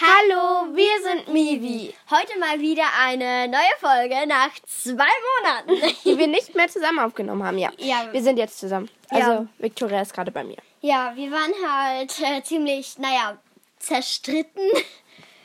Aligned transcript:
Hallo, 0.00 0.74
wir 0.74 1.02
sind 1.02 1.32
Mivi. 1.32 1.94
Heute 2.10 2.36
mal 2.40 2.58
wieder 2.58 2.82
eine 3.00 3.46
neue 3.46 3.62
Folge 3.78 4.26
nach 4.26 4.50
zwei 4.66 5.06
Monaten. 5.38 5.94
Die 6.04 6.18
wir 6.18 6.26
nicht 6.26 6.52
mehr 6.52 6.66
zusammen 6.66 6.98
aufgenommen 6.98 7.44
haben, 7.44 7.58
ja. 7.58 7.70
Ja. 7.78 8.12
Wir 8.12 8.20
sind 8.20 8.36
jetzt 8.36 8.58
zusammen. 8.58 8.90
Also, 9.10 9.30
Ja. 9.30 9.46
Victoria 9.58 10.02
ist 10.02 10.12
gerade 10.12 10.32
bei 10.32 10.42
mir. 10.42 10.56
Ja, 10.80 11.12
wir 11.14 11.30
waren 11.30 11.52
halt 11.64 12.12
äh, 12.20 12.42
ziemlich, 12.42 12.98
naja, 12.98 13.38
zerstritten. 13.78 14.68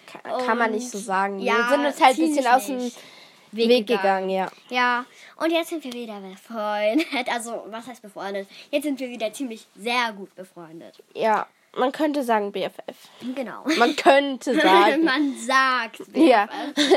Kann, 0.07 0.43
kann 0.43 0.57
man 0.57 0.71
nicht 0.71 0.89
so 0.89 0.97
sagen. 0.97 1.37
ja, 1.37 1.55
wir 1.55 1.69
sind 1.69 1.85
uns 1.85 2.01
halt 2.01 2.17
ein 2.17 2.27
bisschen 2.29 2.47
aus 2.47 2.65
dem 2.65 2.77
nicht. 2.77 2.97
Weg, 3.51 3.85
gegangen, 3.85 4.29
ja. 4.31 4.49
Ja, 4.69 5.05
und 5.35 5.51
jetzt 5.51 5.69
sind 5.69 5.83
wir 5.83 5.93
wieder 5.93 6.19
befreundet. 6.21 7.27
Also, 7.31 7.65
was 7.67 7.85
heißt 7.85 8.01
befreundet? 8.01 8.47
Jetzt 8.71 8.83
sind 8.85 8.99
wir 8.99 9.09
wieder 9.09 9.31
ziemlich 9.31 9.67
sehr 9.75 10.11
gut 10.13 10.33
befreundet. 10.35 10.95
Ja, 11.13 11.45
man 11.75 11.91
könnte 11.91 12.23
sagen 12.23 12.51
BFF. 12.51 13.09
Genau. 13.35 13.63
Man 13.77 13.95
könnte 13.95 14.55
sagen. 14.61 15.03
Man 15.03 15.35
sagt. 15.37 16.01
ja, 16.13 16.47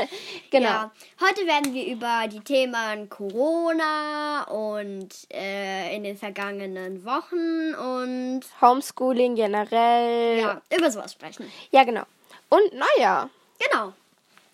genau. 0.51 0.69
Ja, 0.69 0.91
heute 1.21 1.45
werden 1.45 1.73
wir 1.73 1.85
über 1.85 2.27
die 2.27 2.39
Themen 2.39 3.09
Corona 3.09 4.43
und 4.43 5.09
äh, 5.31 5.95
in 5.95 6.03
den 6.03 6.17
vergangenen 6.17 7.05
Wochen 7.05 7.73
und 7.75 8.41
Homeschooling 8.61 9.35
generell. 9.35 10.39
ja, 10.39 10.61
über 10.75 10.91
sowas 10.91 11.13
sprechen. 11.13 11.51
Ja, 11.71 11.83
genau. 11.83 12.03
Und 12.49 12.73
naja. 12.73 13.29
Genau. 13.59 13.93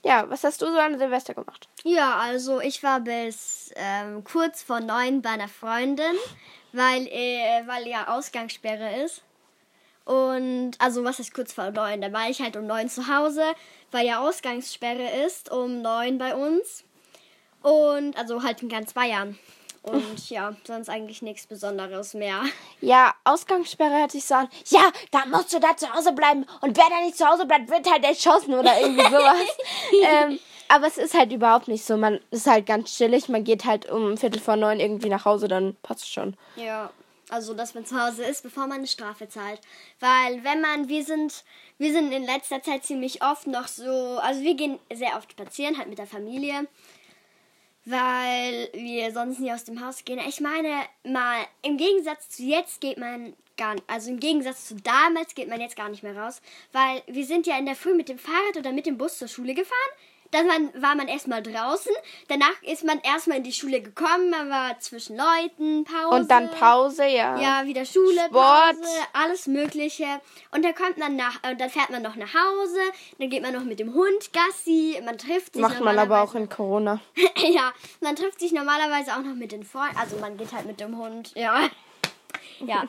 Ja, 0.04 0.30
was 0.30 0.44
hast 0.44 0.62
du 0.62 0.68
so 0.68 0.78
an 0.78 0.98
Silvester 0.98 1.34
gemacht? 1.34 1.68
Ja, 1.84 2.16
also 2.18 2.62
ich 2.62 2.82
war 2.84 3.02
bis 3.02 3.74
ähm, 3.76 4.24
kurz 4.24 4.64
vor 4.64 4.80
neun 4.80 5.22
bei 5.22 5.32
einer 5.32 5.50
Freundin, 5.50 6.16
weil, 6.72 7.08
äh, 7.08 7.64
weil 7.66 7.88
ja 7.88 8.08
Ausgangssperre 8.08 9.04
ist. 9.04 9.22
Und, 10.10 10.72
also 10.80 11.04
was 11.04 11.20
ist 11.20 11.36
kurz 11.36 11.54
vor 11.54 11.70
neun? 11.70 12.02
Da 12.02 12.12
war 12.12 12.28
ich 12.32 12.42
halt 12.42 12.58
um 12.58 12.66
neun 12.66 12.90
zu 12.90 13.08
Hause, 13.16 13.44
weil 13.92 14.08
ja 14.08 14.28
Ausgangssperre 14.28 15.08
ist, 15.24 15.52
um 15.52 15.84
neun 15.84 16.18
bei 16.18 16.34
uns. 16.34 16.84
Und, 17.62 18.18
also 18.18 18.42
halt 18.42 18.64
in 18.64 18.70
ganz 18.70 18.94
Bayern. 18.94 19.38
Und 19.84 20.30
ja, 20.32 20.56
sonst 20.64 20.90
eigentlich 20.90 21.22
nichts 21.22 21.46
Besonderes 21.46 22.16
mehr. 22.16 22.42
Ja, 22.82 23.14
Ausgangssperre 23.24 24.00
hört 24.00 24.12
sich 24.12 24.26
so 24.26 24.34
an. 24.34 24.50
Ja, 24.70 24.92
da 25.12 25.28
musst 25.28 25.54
du 25.54 25.60
da 25.60 25.78
zu 25.78 25.94
Hause 25.94 26.14
bleiben. 26.14 26.44
Und 26.62 26.76
wer 26.76 26.90
da 26.90 27.06
nicht 27.06 27.16
zu 27.16 27.28
Hause 27.28 27.46
bleibt, 27.46 27.70
wird 27.70 27.88
halt 27.88 28.04
erschossen 28.04 28.56
oder 28.56 28.82
irgendwie 28.82 29.06
sowas. 29.06 29.58
ähm, 30.08 30.40
aber 30.70 30.88
es 30.88 30.98
ist 30.98 31.16
halt 31.16 31.32
überhaupt 31.32 31.68
nicht 31.68 31.86
so. 31.86 31.98
Man 31.98 32.20
ist 32.32 32.48
halt 32.48 32.66
ganz 32.66 32.98
chillig. 32.98 33.30
Man 33.30 33.44
geht 33.44 33.64
halt 33.66 33.88
um 33.88 34.18
Viertel 34.18 34.42
vor 34.42 34.56
neun 34.56 34.80
irgendwie 34.80 35.10
nach 35.10 35.26
Hause, 35.26 35.48
dann 35.48 35.78
passt 35.84 36.12
schon. 36.12 36.36
Ja, 36.56 36.90
also 37.30 37.54
dass 37.54 37.74
man 37.74 37.86
zu 37.86 38.02
Hause 38.02 38.24
ist, 38.24 38.44
bevor 38.44 38.68
man 38.68 38.80
eine 38.80 38.88
Strafe 38.88 39.28
zahlt. 39.28 39.62
Weil 40.00 40.44
wenn 40.44 40.62
man, 40.62 40.90
wir 40.90 41.04
sind, 41.04 41.44
wir 41.78 41.92
sind 41.92 42.12
in 42.12 42.24
letzter 42.24 42.62
Zeit 42.62 42.84
ziemlich 42.86 43.24
oft 43.24 43.48
noch 43.48 43.68
so, 43.68 44.20
also 44.20 44.42
wir 44.42 44.56
gehen 44.56 44.80
sehr 44.94 45.16
oft 45.18 45.32
spazieren, 45.32 45.78
halt 45.78 45.90
mit 45.90 46.00
der 46.00 46.08
Familie. 46.08 46.68
Weil 47.86 48.70
wir 48.74 49.12
sonst 49.14 49.40
nie 49.40 49.52
aus 49.52 49.64
dem 49.64 49.84
Haus 49.84 50.04
gehen. 50.06 50.20
Ich 50.28 50.42
meine, 50.42 50.84
mal 51.04 51.46
im 51.62 51.78
Gegensatz 51.78 52.30
zu 52.30 52.44
jetzt 52.44 52.82
geht 52.82 52.98
man 52.98 53.34
gar 53.58 53.76
also 53.88 54.10
im 54.10 54.20
Gegensatz 54.20 54.68
zu 54.68 54.76
damals 54.76 55.36
geht 55.36 55.50
man 55.50 55.60
jetzt 55.60 55.76
gar 55.76 55.90
nicht 55.90 56.04
mehr 56.04 56.18
raus. 56.18 56.42
Weil 56.72 57.02
wir 57.08 57.26
sind 57.26 57.48
ja 57.48 57.58
in 57.58 57.66
der 57.66 57.76
Früh 57.76 57.94
mit 57.94 58.10
dem 58.10 58.20
Fahrrad 58.20 58.58
oder 58.58 58.72
mit 58.72 58.86
dem 58.86 58.98
Bus 58.98 59.18
zur 59.18 59.28
Schule 59.28 59.54
gefahren. 59.54 59.92
Dann 60.32 60.48
man, 60.48 60.82
war 60.82 60.96
man 60.96 61.08
erstmal 61.08 61.42
draußen. 61.42 61.92
Danach 62.28 62.62
ist 62.64 62.84
man 62.84 63.00
erstmal 63.00 63.38
in 63.38 63.44
die 63.44 63.54
Schule 63.54 63.82
gekommen. 63.82 64.30
Man 64.30 64.50
war 64.50 64.80
zwischen 64.80 65.18
Leuten, 65.18 65.86
Pause. 65.86 66.16
Und 66.16 66.32
dann 66.32 66.52
Pause, 66.52 67.06
ja. 67.06 67.40
Ja, 67.40 67.66
wieder 67.66 67.86
Schule, 67.86 68.22
Sport. 68.28 68.82
Pause, 68.82 69.00
alles 69.14 69.48
Mögliche. 69.48 70.06
Und 70.52 70.64
dann 70.64 70.76
kommt 70.76 70.98
man 70.98 71.16
nach, 71.16 71.44
äh, 71.44 71.56
dann 71.56 71.70
fährt 71.70 71.90
man 71.90 72.02
noch 72.02 72.16
nach 72.16 72.34
Hause, 72.34 72.80
dann 73.18 73.30
geht 73.30 73.42
man 73.42 73.54
noch 73.54 73.64
mit 73.64 73.80
dem 73.80 73.94
Hund 73.94 74.34
Gassi, 74.34 75.00
man 75.04 75.18
trifft 75.18 75.54
sich 75.54 75.62
Macht 75.62 75.82
man 75.82 75.98
aber 75.98 76.22
auch 76.22 76.36
in 76.36 76.50
Corona. 76.50 77.00
ja, 77.38 77.72
man 78.02 78.16
trifft 78.16 78.40
sich 78.40 78.52
normalerweise 78.52 79.14
auch 79.14 79.24
noch 79.24 79.36
mit 79.36 79.52
den 79.52 79.64
Freunden, 79.64 79.98
also 79.98 80.18
man 80.18 80.38
geht 80.38 80.54
halt 80.54 80.66
mit 80.66 80.80
dem 80.80 80.98
Hund, 80.98 81.34
ja. 81.36 81.70
Ja, 82.60 82.88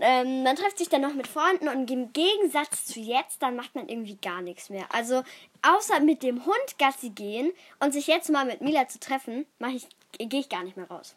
ähm, 0.00 0.42
man 0.42 0.56
trifft 0.56 0.78
sich 0.78 0.88
dann 0.88 1.02
noch 1.02 1.14
mit 1.14 1.26
Freunden 1.26 1.68
und 1.68 1.90
im 1.90 2.12
Gegensatz 2.12 2.86
zu 2.86 3.00
jetzt, 3.00 3.42
dann 3.42 3.56
macht 3.56 3.74
man 3.74 3.88
irgendwie 3.88 4.16
gar 4.16 4.42
nichts 4.42 4.70
mehr. 4.70 4.86
Also 4.92 5.22
außer 5.62 6.00
mit 6.00 6.22
dem 6.22 6.46
Hund 6.46 6.78
Gassi 6.78 7.10
gehen 7.10 7.52
und 7.80 7.92
sich 7.92 8.06
jetzt 8.06 8.30
mal 8.30 8.44
mit 8.44 8.60
Mila 8.60 8.88
zu 8.88 9.00
treffen, 9.00 9.46
ich, 9.68 9.86
gehe 10.18 10.40
ich 10.40 10.48
gar 10.48 10.62
nicht 10.62 10.76
mehr 10.76 10.88
raus. 10.88 11.16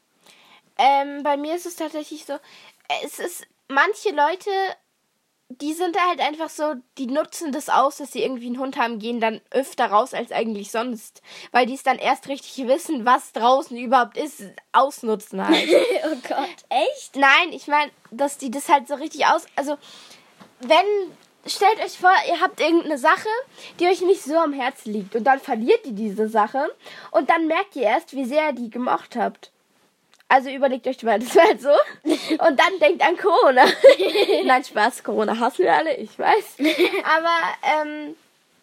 Ähm, 0.78 1.24
bei 1.24 1.38
mir 1.38 1.56
ist 1.56 1.66
es 1.66 1.76
tatsächlich 1.76 2.26
so, 2.26 2.38
es 3.04 3.20
ist, 3.20 3.46
manche 3.68 4.10
Leute, 4.10 4.50
die 5.62 5.74
sind 5.74 5.98
halt 6.08 6.20
einfach 6.20 6.50
so, 6.50 6.76
die 6.98 7.08
nutzen 7.08 7.52
das 7.52 7.70
aus, 7.70 7.98
dass 7.98 8.12
sie 8.12 8.24
irgendwie 8.24 8.48
einen 8.48 8.60
Hund 8.60 8.78
haben, 8.78 9.00
gehen 9.00 9.20
dann 9.20 9.42
öfter 9.52 9.88
raus 9.88 10.14
als 10.14 10.32
eigentlich 10.32 10.72
sonst. 10.72 11.22
Weil 11.52 11.66
die 11.66 11.76
es 11.76 11.84
dann 11.84 11.98
erst 11.98 12.28
richtig 12.28 12.68
wissen, 12.68 13.06
was 13.06 13.32
draußen 13.34 13.78
überhaupt 13.78 14.18
ist, 14.18 14.44
ausnutzen 14.72 15.46
halt. 15.46 15.68
oh 16.06 16.18
Gott, 16.28 16.66
echt? 16.70 17.16
Nein, 17.16 17.52
ich 17.52 17.68
meine, 17.68 17.92
dass 18.12 18.38
die 18.38 18.52
das 18.52 18.70
halt 18.70 18.88
so 18.88 18.96
richtig 18.96 19.26
aus. 19.26 19.46
Also, 19.56 19.78
wenn. 20.60 20.86
Stellt 21.46 21.84
euch 21.84 22.00
vor, 22.00 22.14
ihr 22.30 22.40
habt 22.40 22.62
irgendeine 22.62 22.98
Sache, 22.98 23.28
die 23.78 23.88
euch 23.88 24.00
nicht 24.00 24.24
so 24.24 24.38
am 24.38 24.54
Herzen 24.54 24.94
liegt. 24.94 25.14
Und 25.14 25.26
dann 25.26 25.42
verliert 25.42 25.86
ihr 25.86 25.92
diese 25.92 26.30
Sache. 26.30 26.74
Und 27.12 27.30
dann 27.30 27.48
merkt 27.48 27.76
ihr 27.76 27.82
erst, 27.82 28.16
wie 28.16 28.24
sehr 28.24 28.48
ihr 28.48 28.54
die 28.54 28.70
gemocht 28.70 29.18
habt. 29.18 29.52
Also 30.34 30.50
überlegt 30.50 30.88
euch 30.88 31.04
mal, 31.04 31.20
das 31.20 31.36
war 31.36 31.44
halt 31.44 31.62
so. 31.62 31.70
Und 31.70 32.60
dann 32.60 32.80
denkt 32.82 33.06
an 33.06 33.16
Corona. 33.18 33.66
Nein, 34.46 34.64
Spaß, 34.64 35.04
Corona 35.04 35.38
hassen 35.40 35.64
wir 35.64 35.74
alle, 35.74 35.96
ich 35.96 36.18
weiß. 36.18 36.58
Aber, 37.04 37.86
ähm. 37.86 38.16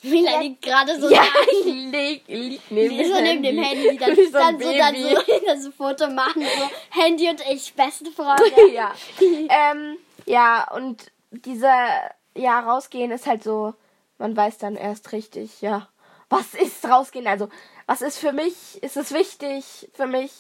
Mila 0.03 0.41
liegt 0.41 0.63
gerade 0.63 0.99
so 0.99 1.09
Ja, 1.11 1.23
da. 1.23 1.41
ich 1.53 1.65
lieg, 1.67 2.23
lieg 2.27 2.61
neben, 2.71 2.97
Die 2.97 3.05
so 3.05 3.21
neben 3.21 3.43
dem 3.43 3.59
Handy, 3.59 3.97
dann, 3.99 4.17
so 4.17 4.33
dann, 4.33 4.59
so, 4.59 4.73
dann, 4.73 4.97
so, 4.97 5.47
dann 5.47 5.63
so 5.63 5.71
Foto 5.71 6.09
machen, 6.09 6.43
so 6.43 7.01
Handy 7.01 7.29
und 7.29 7.41
ich, 7.49 7.75
beste 7.75 8.11
Freunde. 8.11 8.73
ja. 8.73 8.93
ähm, 9.21 9.99
ja, 10.25 10.69
und 10.73 11.13
diese, 11.31 11.71
ja, 12.35 12.61
rausgehen 12.61 13.13
ist 13.13 13.27
halt 13.27 13.45
so, 13.45 13.75
man 14.19 14.37
weiß 14.37 14.59
dann 14.59 14.75
erst 14.75 15.13
richtig, 15.13 15.61
ja, 15.61 15.87
was 16.31 16.55
ist 16.55 16.89
rausgehen? 16.89 17.27
Also, 17.27 17.49
was 17.87 18.01
ist 18.01 18.19
für 18.19 18.33
mich, 18.33 18.83
ist 18.83 18.97
es 18.97 19.13
wichtig 19.13 19.91
für 19.93 20.07
mich? 20.07 20.33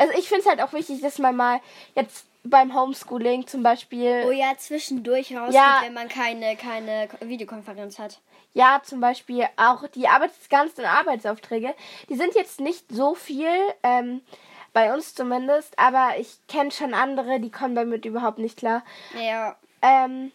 Also, 0.00 0.14
ich 0.18 0.28
finde 0.28 0.42
es 0.42 0.48
halt 0.48 0.60
auch 0.62 0.72
wichtig, 0.72 1.00
dass 1.02 1.18
man 1.18 1.36
mal 1.36 1.60
jetzt 1.94 2.26
beim 2.42 2.74
Homeschooling 2.74 3.46
zum 3.46 3.62
Beispiel, 3.62 4.24
Oh 4.26 4.30
ja, 4.30 4.52
zwischendurch 4.56 5.36
rausgeht, 5.36 5.54
Ja. 5.54 5.80
wenn 5.82 5.92
man 5.92 6.08
keine, 6.08 6.56
keine 6.56 7.08
Videokonferenz 7.20 7.98
hat. 7.98 8.18
ja, 8.54 8.80
zum 8.82 9.00
Beispiel 9.00 9.46
auch 9.56 9.86
die 9.88 10.08
Arbeits 10.08 10.48
ganzen 10.48 10.84
Arbeitsaufträge, 10.86 11.74
die 12.08 12.14
sind 12.16 12.34
jetzt 12.34 12.60
nicht 12.60 12.84
so 12.90 13.14
viel, 13.14 13.50
ähm, 13.82 14.22
bei 14.72 14.94
uns 14.94 15.14
zumindest, 15.14 15.78
aber 15.78 16.12
ich 16.18 16.38
kenne 16.48 16.70
schon 16.70 16.94
andere, 16.94 17.40
die 17.40 17.50
kommen 17.50 17.74
damit 17.74 18.04
überhaupt 18.06 18.38
nicht 18.38 18.56
klar. 18.56 18.82
Ja. 19.20 19.56
Ähm, 19.82 20.32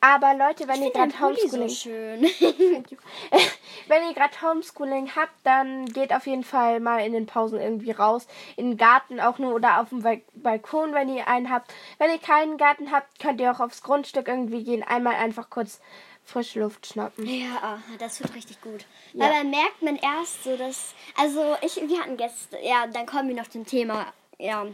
aber 0.00 0.34
Leute, 0.34 0.68
wenn 0.68 0.82
ihr 0.82 0.90
Dein 0.92 1.10
gerade 1.10 1.36
so 1.48 1.56
Homeschooling, 1.58 1.68
schön. 1.68 2.22
wenn 3.88 4.06
ihr 4.08 4.14
gerade 4.14 4.40
Homeschooling 4.42 5.10
habt, 5.16 5.34
dann 5.44 5.86
geht 5.86 6.12
auf 6.12 6.26
jeden 6.26 6.44
Fall 6.44 6.80
mal 6.80 7.04
in 7.04 7.12
den 7.12 7.26
Pausen 7.26 7.60
irgendwie 7.60 7.90
raus, 7.92 8.26
in 8.56 8.70
den 8.70 8.76
Garten 8.76 9.20
auch 9.20 9.38
nur 9.38 9.54
oder 9.54 9.80
auf 9.80 9.88
dem 9.90 10.02
Bal- 10.02 10.22
Balkon, 10.34 10.94
wenn 10.94 11.08
ihr 11.08 11.28
einen 11.28 11.50
habt. 11.50 11.72
Wenn 11.98 12.10
ihr 12.10 12.18
keinen 12.18 12.56
Garten 12.56 12.90
habt, 12.92 13.18
könnt 13.18 13.40
ihr 13.40 13.50
auch 13.50 13.60
aufs 13.60 13.82
Grundstück 13.82 14.28
irgendwie 14.28 14.64
gehen, 14.64 14.82
einmal 14.82 15.14
einfach 15.14 15.50
kurz 15.50 15.80
frische 16.24 16.60
Luft 16.60 16.86
schnappen. 16.86 17.24
ja, 17.24 17.78
das 17.98 18.18
tut 18.18 18.34
richtig 18.34 18.60
gut. 18.60 18.84
Ja. 19.12 19.24
Weil 19.24 19.32
dann 19.32 19.50
merkt 19.50 19.80
man 19.82 19.96
erst 19.96 20.42
so, 20.44 20.56
dass, 20.56 20.94
also 21.16 21.56
ich, 21.62 21.76
wir 21.76 22.00
hatten 22.00 22.16
Gäste, 22.16 22.58
ja, 22.62 22.86
dann 22.88 23.06
kommen 23.06 23.28
wir 23.28 23.36
noch 23.36 23.48
zum 23.48 23.64
Thema, 23.64 24.12
ja, 24.38 24.66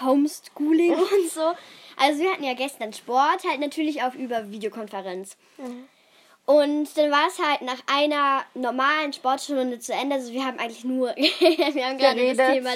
Homeschooling 0.00 0.94
und 0.94 1.30
so. 1.30 1.52
Also 1.96 2.22
wir 2.22 2.32
hatten 2.32 2.44
ja 2.44 2.54
gestern 2.54 2.92
Sport, 2.92 3.44
halt 3.48 3.60
natürlich 3.60 4.02
auch 4.02 4.14
über 4.14 4.50
Videokonferenz. 4.50 5.36
Und 6.44 6.96
dann 6.96 7.10
war 7.10 7.28
es 7.28 7.38
halt 7.38 7.62
nach 7.62 7.80
einer 7.86 8.44
normalen 8.54 9.12
Sportstunde 9.12 9.78
zu 9.78 9.92
Ende. 9.92 10.16
Also 10.16 10.32
wir 10.32 10.44
haben 10.44 10.58
eigentlich 10.58 10.84
nur, 10.84 11.08
wir 11.16 11.86
haben 11.86 11.98
gerade 11.98 12.34
das. 12.34 12.52
Thema, 12.54 12.70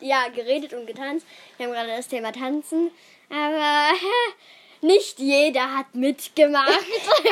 ja, 0.00 0.28
geredet 0.28 0.72
und 0.72 0.86
getanzt. 0.86 1.26
Wir 1.56 1.66
haben 1.66 1.72
gerade 1.74 1.94
das 1.94 2.08
Thema 2.08 2.32
Tanzen. 2.32 2.90
Aber 3.28 3.90
nicht 4.82 5.18
jeder 5.18 5.76
hat 5.76 5.94
mitgemacht. 5.94 6.68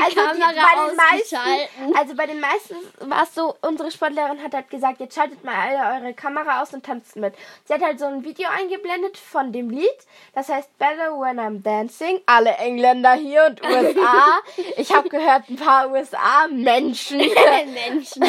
Also, 0.03 0.21
die, 0.35 0.41
bei 0.41 0.53
den 0.53 1.01
ausgeschalten. 1.01 1.77
meisten, 1.77 1.97
also 1.97 2.15
bei 2.15 2.27
den 2.27 2.41
meisten 2.41 2.77
war 3.01 3.25
es 3.25 3.35
so, 3.35 3.55
unsere 3.61 3.91
Sportlehrerin 3.91 4.43
hat 4.43 4.55
halt 4.55 4.71
gesagt, 4.71 5.01
jetzt 5.01 5.15
schaltet 5.15 5.45
mal 5.45 5.55
alle 5.55 6.03
eure 6.03 6.15
Kamera 6.15 6.63
aus 6.63 6.73
und 6.73 6.85
tanzt 6.85 7.17
mit. 7.17 7.35
Sie 7.65 7.75
hat 7.75 7.83
halt 7.83 7.99
so 7.99 8.07
ein 8.07 8.25
Video 8.25 8.49
eingeblendet 8.49 9.17
von 9.19 9.53
dem 9.53 9.69
Lied, 9.71 9.89
das 10.35 10.49
heißt 10.49 10.77
Better 10.79 11.13
When 11.19 11.39
I'm 11.39 11.63
Dancing. 11.63 12.21
Alle 12.27 12.51
Engländer 12.57 13.15
hier 13.15 13.47
und 13.47 13.63
USA. 13.63 14.41
Ich 14.77 14.93
habe 14.93 15.09
gehört, 15.09 15.49
ein 15.49 15.57
paar 15.57 15.91
USA-Menschen. 15.91 17.19
Menschen. 17.75 18.25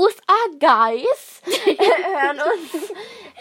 USA-Guys 0.00 1.42
hören 1.66 2.40
uns. 2.40 2.90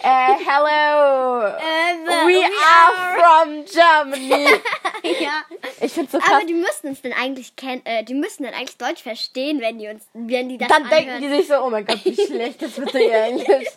Äh, 0.01 0.33
hello. 0.45 1.45
Ähm, 1.57 2.05
We 2.25 2.43
are 2.45 3.15
from 3.15 3.65
Germany. 3.65 4.43
ja. 5.03 5.43
Ich 5.81 5.93
find's 5.93 6.11
so 6.11 6.19
krass. 6.19 6.31
Aber 6.35 6.45
die 6.45 6.53
müssten 6.53 6.87
uns 6.87 7.01
dann 7.01 7.13
eigentlich 7.13 7.55
kennen, 7.55 7.81
äh, 7.85 8.03
die 8.03 8.13
müssten 8.13 8.43
dann 8.43 8.53
eigentlich 8.53 8.77
Deutsch 8.77 9.03
verstehen, 9.03 9.61
wenn 9.61 9.77
die 9.77 9.87
uns, 9.87 10.03
wenn 10.13 10.49
die 10.49 10.57
das 10.57 10.67
Dann 10.67 10.83
anhören. 10.83 11.05
denken 11.05 11.21
die 11.21 11.29
sich 11.37 11.47
so, 11.47 11.55
oh 11.61 11.69
mein 11.69 11.85
Gott, 11.85 11.99
wie 12.03 12.15
schlecht 12.15 12.61
ist 12.61 12.75
bitte 12.77 12.99
ihr 12.99 13.13
Englisch. 13.23 13.47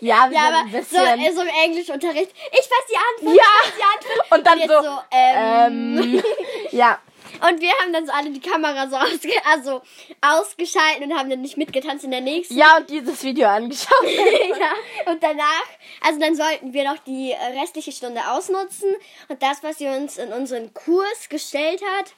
ja, 0.00 0.30
wir 0.30 0.36
ja, 0.36 0.48
aber 0.48 0.58
ein 0.58 0.70
so, 0.72 0.78
bisschen... 0.78 1.20
äh, 1.20 1.32
so 1.32 1.42
im 1.42 1.48
Englischunterricht. 1.64 2.32
Ich 2.52 2.58
weiß 2.58 2.86
die 2.90 2.96
Antwort. 3.26 3.36
ja, 3.36 3.42
Ich 3.62 3.68
weiß 3.68 3.74
die 3.78 3.82
Antwort. 3.82 4.32
und 4.32 4.46
dann 4.46 4.58
jetzt 4.58 4.68
so, 4.68 4.82
so, 4.82 4.98
ähm. 5.10 5.98
ähm, 5.98 6.22
ja, 6.70 6.98
Und 7.46 7.60
wir 7.60 7.70
haben 7.80 7.92
dann 7.92 8.06
so 8.06 8.12
alle 8.12 8.30
die 8.30 8.40
Kamera 8.40 8.88
so 8.88 8.96
ausge 8.96 9.32
also 9.44 9.82
ausgeschalten 10.20 11.04
und 11.04 11.18
haben 11.18 11.28
dann 11.28 11.42
nicht 11.42 11.56
mitgetanzt 11.56 12.04
in 12.04 12.10
der 12.10 12.20
nächsten. 12.22 12.56
ja, 12.56 12.78
und 12.78 12.88
dieses 12.88 13.22
Video 13.22 13.48
angeschaut. 13.48 13.90
ja. 14.58 15.12
Und 15.12 15.22
danach, 15.22 15.66
also 16.00 16.18
dann 16.18 16.34
sollten 16.34 16.72
wir 16.72 16.84
noch 16.84 16.98
die 16.98 17.34
restliche 17.60 17.92
Stunde 17.92 18.20
ausnutzen 18.30 18.94
und 19.28 19.42
das, 19.42 19.62
was 19.62 19.78
sie 19.78 19.88
uns 19.88 20.16
in 20.16 20.32
unseren 20.32 20.72
Kurs 20.72 21.28
gestellt 21.28 21.82
hat, 21.98 22.12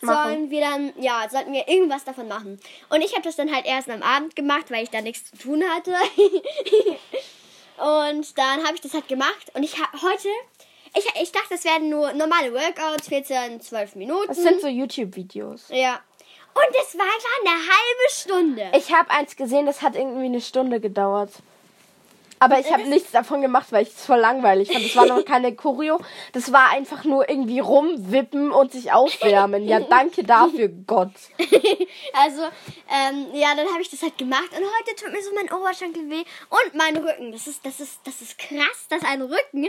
Machen. 0.00 0.30
sollen 0.30 0.50
wir 0.50 0.60
dann, 0.60 0.92
ja, 1.00 1.26
sollten 1.28 1.52
wir 1.52 1.66
irgendwas 1.68 2.04
davon 2.04 2.28
machen. 2.28 2.60
Und 2.88 3.00
ich 3.00 3.12
habe 3.12 3.22
das 3.22 3.36
dann 3.36 3.52
halt 3.52 3.66
erst 3.66 3.90
am 3.90 4.02
Abend 4.02 4.36
gemacht, 4.36 4.70
weil 4.70 4.84
ich 4.84 4.90
da 4.90 5.00
nichts 5.00 5.30
zu 5.30 5.38
tun 5.38 5.64
hatte. 5.74 5.92
und 7.78 8.38
dann 8.38 8.64
habe 8.64 8.74
ich 8.74 8.80
das 8.80 8.94
halt 8.94 9.08
gemacht 9.08 9.50
und 9.54 9.64
ich 9.64 9.78
habe 9.80 10.02
heute, 10.02 10.28
ich, 10.98 11.22
ich 11.22 11.32
dachte, 11.32 11.48
das 11.50 11.64
werden 11.64 11.88
nur 11.88 12.12
normale 12.12 12.52
Workouts, 12.52 13.08
14, 13.08 13.60
12 13.60 13.94
Minuten. 13.96 14.28
Das 14.28 14.36
sind 14.38 14.60
so 14.60 14.68
YouTube-Videos. 14.68 15.68
ja. 15.70 16.00
Und 16.54 16.76
es 16.82 16.98
war 16.98 17.04
klar 17.06 17.54
eine 17.54 17.56
halbe 17.60 18.10
Stunde. 18.10 18.72
Ich 18.76 18.92
habe 18.92 19.10
eins 19.10 19.36
gesehen, 19.36 19.66
das 19.66 19.80
hat 19.80 19.94
irgendwie 19.94 20.24
eine 20.24 20.40
Stunde 20.40 20.80
gedauert. 20.80 21.30
Aber 22.40 22.58
ich 22.58 22.72
habe 22.72 22.84
nichts 22.88 23.10
davon 23.10 23.40
gemacht, 23.40 23.68
weil 23.70 23.82
ich 23.82 23.90
es 23.90 24.04
voll 24.04 24.18
langweilig 24.18 24.70
fand. 24.72 24.84
Das 24.84 24.96
war 24.96 25.06
noch 25.06 25.24
keine 25.24 25.54
Choreo. 25.54 26.00
Das 26.32 26.52
war 26.52 26.70
einfach 26.70 27.04
nur 27.04 27.28
irgendwie 27.28 27.60
rumwippen 27.60 28.50
und 28.50 28.72
sich 28.72 28.92
aufwärmen. 28.92 29.66
Ja, 29.66 29.80
danke 29.80 30.24
dafür, 30.24 30.68
Gott. 30.68 31.12
Also, 32.12 32.42
ähm, 32.42 33.26
ja, 33.32 33.54
dann 33.54 33.66
habe 33.68 33.80
ich 33.80 33.90
das 33.90 34.02
halt 34.02 34.18
gemacht 34.18 34.48
und 34.50 34.56
heute 34.56 34.96
tut 34.96 35.12
mir 35.12 35.22
so 35.22 35.30
mein 35.34 35.52
Oberschenkel 35.52 36.10
weh 36.10 36.24
und 36.48 36.74
mein 36.74 36.96
Rücken. 36.96 37.32
Das 37.32 37.46
ist, 37.46 37.64
das 37.64 37.80
ist, 37.80 38.00
das 38.04 38.20
ist 38.20 38.38
krass, 38.38 38.86
dass 38.88 39.02
ein 39.04 39.22
Rücken 39.22 39.68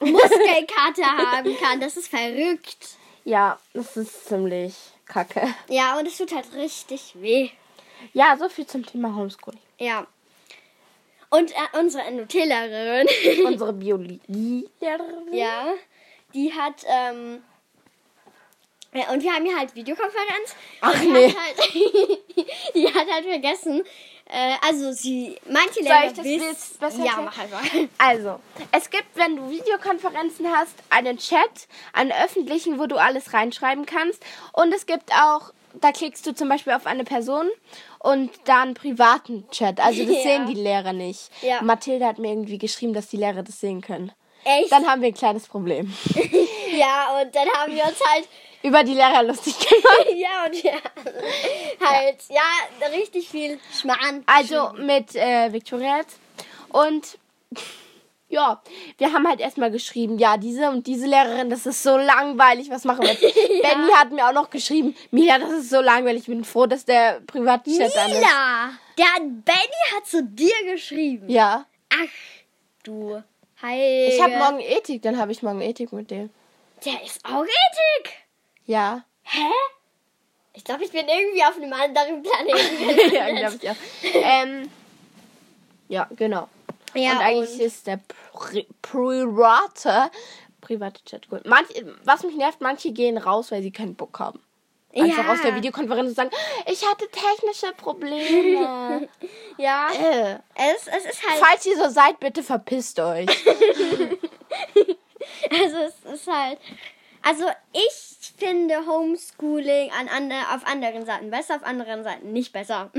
Muskelkater 0.00 1.06
haben 1.32 1.56
kann. 1.58 1.80
Das 1.80 1.96
ist 1.96 2.08
verrückt. 2.08 2.96
Ja, 3.24 3.58
das 3.74 3.96
ist 3.96 4.26
ziemlich 4.26 4.74
kacke. 5.06 5.42
Ja, 5.68 5.98
und 5.98 6.06
es 6.06 6.16
tut 6.16 6.34
halt 6.34 6.54
richtig 6.54 7.14
weh. 7.14 7.50
Ja, 8.12 8.36
so 8.36 8.48
viel 8.48 8.66
zum 8.66 8.86
Thema 8.86 9.14
Homeschooling. 9.14 9.60
Ja. 9.78 10.06
Und 11.30 11.52
äh, 11.52 11.78
unsere 11.78 12.10
NLP-Lehrerin, 12.10 13.06
Unsere 13.46 13.72
Biologielehrerin. 13.72 15.32
ja, 15.32 15.74
die 16.34 16.52
hat, 16.52 16.84
ähm, 16.86 17.42
ja, 18.94 19.10
und 19.10 19.22
wir 19.22 19.32
haben 19.32 19.44
hier 19.44 19.56
halt 19.58 19.74
Videokonferenz. 19.74 20.56
Ach, 20.80 20.98
die 21.00 21.08
nee. 21.08 21.28
Hat 21.28 21.36
halt, 21.36 21.72
die 22.74 22.86
hat 22.88 23.06
halt 23.12 23.26
vergessen, 23.26 23.82
äh, 24.30 24.54
also 24.66 24.92
sie, 24.92 25.36
manche 25.48 25.74
Soll 25.74 25.84
Lehrer 25.84 26.04
ich 26.06 26.12
das 26.14 26.24
jetzt 26.26 26.80
besser 26.80 26.98
Ja, 27.04 27.04
erklären? 27.20 27.24
mach 27.26 27.38
einfach. 27.38 27.62
Also, 27.98 28.40
es 28.72 28.90
gibt, 28.90 29.06
wenn 29.14 29.36
du 29.36 29.50
Videokonferenzen 29.50 30.46
hast, 30.50 30.74
einen 30.90 31.18
Chat, 31.18 31.68
einen 31.92 32.12
öffentlichen, 32.12 32.78
wo 32.78 32.86
du 32.86 32.96
alles 32.96 33.32
reinschreiben 33.32 33.84
kannst. 33.86 34.22
Und 34.52 34.72
es 34.74 34.86
gibt 34.86 35.12
auch, 35.12 35.52
da 35.74 35.92
klickst 35.92 36.26
du 36.26 36.34
zum 36.34 36.48
Beispiel 36.48 36.72
auf 36.72 36.86
eine 36.86 37.04
Person 37.04 37.48
und 37.98 38.30
da 38.44 38.62
einen 38.62 38.74
privaten 38.74 39.48
Chat. 39.50 39.80
Also 39.80 40.04
das 40.04 40.16
Ja. 40.16 40.22
sehen 40.22 40.46
die 40.46 40.54
Lehrer 40.54 40.92
nicht. 40.92 41.30
Ja. 41.42 41.62
Mathilde 41.62 42.06
hat 42.06 42.18
mir 42.18 42.30
irgendwie 42.30 42.58
geschrieben, 42.58 42.94
dass 42.94 43.08
die 43.08 43.16
Lehrer 43.16 43.42
das 43.42 43.60
sehen 43.60 43.80
können. 43.80 44.12
Echt? 44.44 44.70
Dann 44.72 44.86
haben 44.86 45.02
wir 45.02 45.08
ein 45.08 45.14
kleines 45.14 45.46
Problem. 45.46 45.92
Ja, 46.76 47.20
und 47.20 47.34
dann 47.34 47.48
haben 47.48 47.74
wir 47.74 47.82
uns 47.82 47.98
halt, 48.04 48.28
Über 48.62 48.84
die 48.84 48.92
Lehrer 48.92 49.22
lustig 49.24 49.58
gemacht. 49.58 50.06
ja, 50.14 50.44
und 50.46 50.62
ja, 50.62 50.72
halt, 51.84 52.18
ja, 52.28 52.86
richtig 52.94 53.28
viel 53.28 53.58
Schmarrn. 53.80 54.22
Also 54.26 54.72
mit 54.76 55.16
äh, 55.16 55.50
Victoria 55.52 55.96
jetzt. 55.96 56.18
Und 56.68 57.18
ja, 58.28 58.62
wir 58.98 59.12
haben 59.12 59.26
halt 59.26 59.40
erstmal 59.40 59.70
geschrieben, 59.70 60.18
ja, 60.18 60.36
diese 60.36 60.68
und 60.70 60.86
diese 60.86 61.06
Lehrerin, 61.06 61.48
das 61.48 61.64
ist 61.66 61.82
so 61.82 61.96
langweilig, 61.96 62.68
was 62.70 62.84
machen 62.84 63.02
wir 63.02 63.12
jetzt? 63.12 63.22
Benny 63.62 63.90
hat 63.94 64.10
mir 64.12 64.28
auch 64.28 64.32
noch 64.34 64.50
geschrieben, 64.50 64.94
Mila, 65.10 65.38
das 65.38 65.50
ist 65.50 65.70
so 65.70 65.80
langweilig, 65.80 66.22
ich 66.22 66.28
bin 66.28 66.44
froh, 66.44 66.66
dass 66.66 66.84
der 66.84 67.20
Privatchat 67.26 67.96
an 67.96 68.10
ist. 68.10 68.18
Mila, 68.18 68.70
der 68.98 69.20
Benny 69.20 69.82
hat 69.96 70.06
zu 70.06 70.22
dir 70.22 70.54
geschrieben. 70.66 71.28
Ja. 71.28 71.64
Ach, 71.90 72.42
du 72.82 73.22
Heilige. 73.62 74.14
Ich 74.14 74.22
habe 74.22 74.36
morgen 74.36 74.60
Ethik, 74.60 75.02
dann 75.02 75.18
habe 75.18 75.32
ich 75.32 75.42
morgen 75.42 75.60
Ethik 75.60 75.92
mit 75.92 76.10
dem. 76.10 76.30
Der 76.84 77.02
ist 77.02 77.24
auch 77.24 77.42
Ethik. 77.42 78.12
Ja. 78.66 79.04
Hä? 79.22 79.50
Ich 80.52 80.64
glaube, 80.64 80.84
ich 80.84 80.92
bin 80.92 81.06
irgendwie 81.08 81.42
auf 81.42 81.56
einem 81.56 81.72
anderen 81.72 82.22
Planeten. 82.24 83.14
ja, 83.14 83.30
glaube 83.34 83.58
ich 83.60 83.70
auch. 83.70 83.76
Ähm, 84.14 84.70
ja, 85.88 86.08
genau. 86.14 86.48
Ja, 86.94 87.12
und 87.12 87.18
eigentlich 87.18 87.54
und- 87.54 87.60
ist 87.66 87.86
der 87.86 88.00
Pri 88.32 88.66
private, 88.82 90.10
private 90.60 91.04
Chat 91.04 91.28
gut. 91.28 91.44
Manche, 91.46 91.94
was 92.04 92.22
mich 92.22 92.36
nervt, 92.36 92.60
manche 92.60 92.92
gehen 92.92 93.18
raus, 93.18 93.50
weil 93.50 93.62
sie 93.62 93.70
keinen 93.72 93.94
Bock 93.94 94.18
haben. 94.18 94.40
Einfach 94.94 95.24
Ja. 95.24 95.32
aus 95.32 95.42
der 95.42 95.54
Videokonferenz 95.54 96.08
und 96.10 96.14
sagen, 96.16 96.30
ich 96.66 96.84
hatte 96.86 97.06
technische 97.10 97.72
Probleme. 97.76 99.08
Ja, 99.58 99.88
äh. 99.90 100.38
es, 100.54 100.86
es 100.86 101.04
ist 101.04 101.28
halt, 101.28 101.40
Falls 101.40 101.66
ihr 101.66 101.76
so 101.76 101.88
seid, 101.90 102.20
bitte 102.20 102.42
verpisst 102.44 102.98
euch. 103.00 103.28
also 105.50 105.76
es 105.78 106.14
ist 106.14 106.26
halt, 106.32 106.58
also 107.22 107.44
ich 107.72 108.32
finde 108.38 108.86
Homeschooling 108.86 109.90
an 109.98 110.08
ander, 110.08 110.36
auf 110.54 110.66
anderen 110.66 111.04
Seiten 111.04 111.30
besser, 111.30 111.56
auf 111.56 111.64
anderen 111.64 112.04
Seiten 112.04 112.32
nicht 112.32 112.52
besser. 112.52 112.90